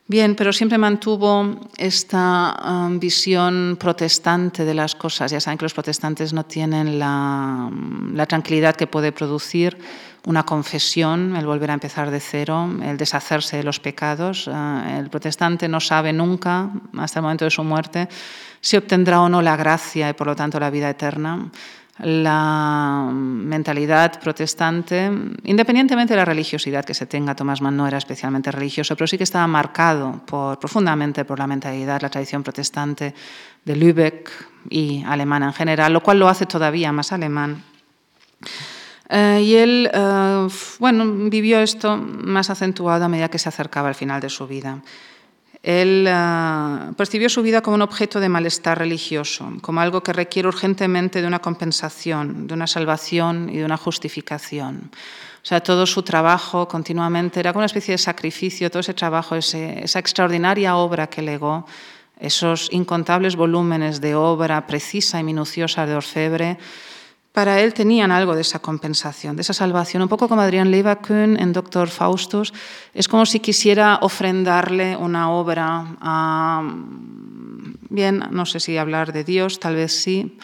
[0.08, 5.32] Bien, pero siempre mantuvo esta um, visión protestante de las cosas.
[5.32, 7.68] Ya saben que los protestantes no tienen la,
[8.12, 9.76] la, tranquilidad que puede producir
[10.26, 14.46] una confesión, el volver a empezar de cero, el deshacerse de los pecados.
[14.46, 18.08] Uh, el protestante no sabe nunca, hasta el momento de su muerte,
[18.60, 21.50] si obtendrá o no la gracia y por lo tanto la vida eterna
[21.98, 25.10] la mentalidad protestante,
[25.44, 29.16] independientemente de la religiosidad que se tenga, Thomas Mann no era especialmente religioso, pero sí
[29.16, 30.20] que estaba marcado
[30.60, 33.14] profundamente por la mentalidad, la tradición protestante
[33.64, 34.30] de Lübeck
[34.68, 37.62] y alemana en general, lo cual lo hace todavía más alemán.
[39.08, 43.94] Eh, y él, eh, bueno, vivió esto más acentuado a medida que se acercaba al
[43.94, 44.82] final de su vida.
[45.62, 50.46] Él ah, percibió su vida como un objeto de malestar religioso, como algo que requiere
[50.46, 54.90] urgentemente de una compensación, de una salvación y de una justificación.
[55.42, 59.34] O sea, todo su trabajo continuamente era como una especie de sacrificio, todo ese trabajo,
[59.34, 61.66] esa extraordinaria obra que legó,
[62.18, 66.58] esos incontables volúmenes de obra precisa y minuciosa de orfebre,
[67.36, 70.00] para él tenían algo de esa compensación, de esa salvación.
[70.00, 72.54] Un poco como Adrián Leverkuhn en Doctor Faustus,
[72.94, 76.62] es como si quisiera ofrendarle una obra a,
[77.90, 80.38] bien, no sé si hablar de Dios, tal vez sí,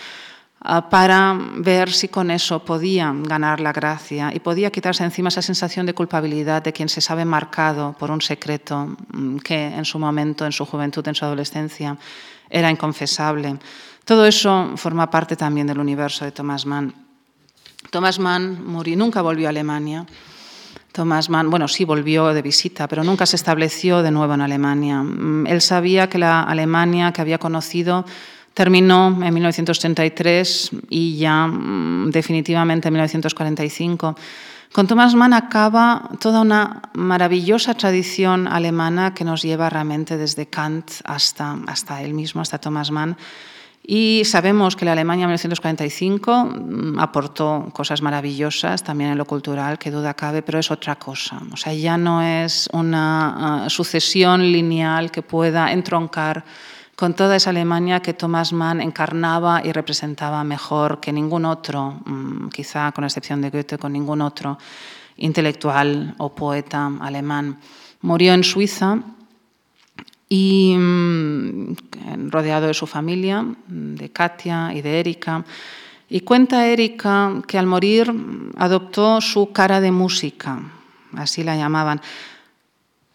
[0.91, 5.87] para ver si con eso podía ganar la gracia y podía quitarse encima esa sensación
[5.87, 10.45] de culpabilidad de quien se sabe marcado por un secreto mm, que en su momento,
[10.45, 11.97] en su juventud, en su adolescencia,
[12.51, 13.57] era inconfesable.
[14.05, 16.95] Todo eso forma parte también del universo de Thomas Mann.
[17.91, 20.07] Thomas Mann murió, nunca volvió a Alemania.
[20.93, 25.03] Thomas Mann, bueno, sí volvió de visita, pero nunca se estableció de nuevo en Alemania.
[25.03, 28.05] Mm, él sabía que la Alemania que había conocido
[28.55, 34.17] terminó en 1933 y ya mm, definitivamente en 1945.
[34.73, 40.91] Con Thomas Mann acaba toda una maravillosa tradición alemana que nos lleva realmente desde Kant
[41.05, 43.17] hasta, hasta él mismo, hasta Thomas Mann
[43.85, 49.79] y sabemos que la Alemania en 1945 mm, aportó cosas maravillosas también en lo cultural,
[49.79, 51.41] que duda cabe, pero es otra cosa.
[51.53, 56.45] O sea, ya no es una ah, sucesión lineal que pueda entroncar
[56.95, 62.51] con toda esa Alemania que Thomas Mann encarnaba y representaba mejor que ningún otro, mm,
[62.51, 64.59] quizá con excepción de Goethe, con ningún otro
[65.17, 67.59] intelectual o poeta alemán.
[68.03, 68.99] Murió en Suiza
[70.33, 71.77] y mm,
[72.31, 75.45] rodeado de su familia, de Katia y de Erika.
[76.09, 78.11] Y cuenta Erika que al morir
[78.57, 80.59] adoptó su cara de música,
[81.15, 82.01] así la llamaban.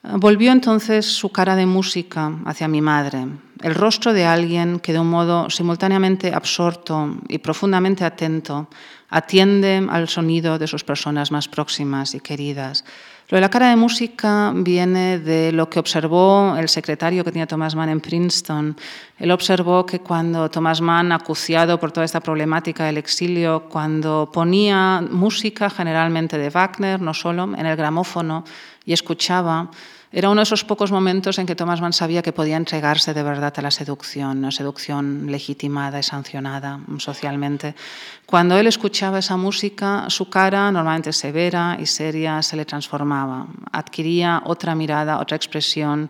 [0.04, 3.26] Volvió entonces su cara de música hacia mi madre,
[3.64, 8.68] el rostro de alguien que de un modo simultáneamente absorto y profundamente atento
[9.10, 12.86] atiende al sonido de sus personas más próximas y queridas
[13.30, 17.46] lo de la cara de música viene de lo que observó el secretario que tenía
[17.46, 18.78] Thomas Mann en Princeton.
[19.20, 25.04] Él observó que cuando Thomas Mann, acuciado por toda esta problemática del exilio, cuando ponía
[25.12, 28.46] música generalmente de Wagner, no solo, en el gramófono
[28.86, 29.72] y escuchaba,
[30.12, 33.24] era uno de esos pocos momentos en que Thomas Mann sabía que podía entregarse de
[33.24, 37.76] verdad a la seducción, una seducción legitimada y sancionada socialmente.
[38.26, 44.44] Cuando él escuchaba esa música, su cara, normalmente severa y seria, se le transformaba, adquiría
[44.46, 46.10] otra mirada, otra expresión,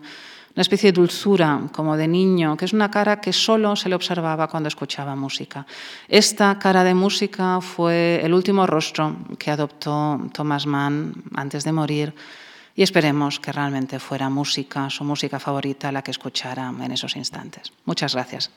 [0.54, 3.94] una especie de dulzura como de niño, que es una cara que solo se le
[3.96, 5.66] observaba cuando escuchaba música.
[6.08, 12.14] Esta cara de música fue el último rostro que adoptó Thomas Mann antes de morir
[12.78, 17.72] y esperemos que realmente fuera música, su música favorita, la que escuchara en esos instantes.
[17.84, 18.52] Muchas gracias.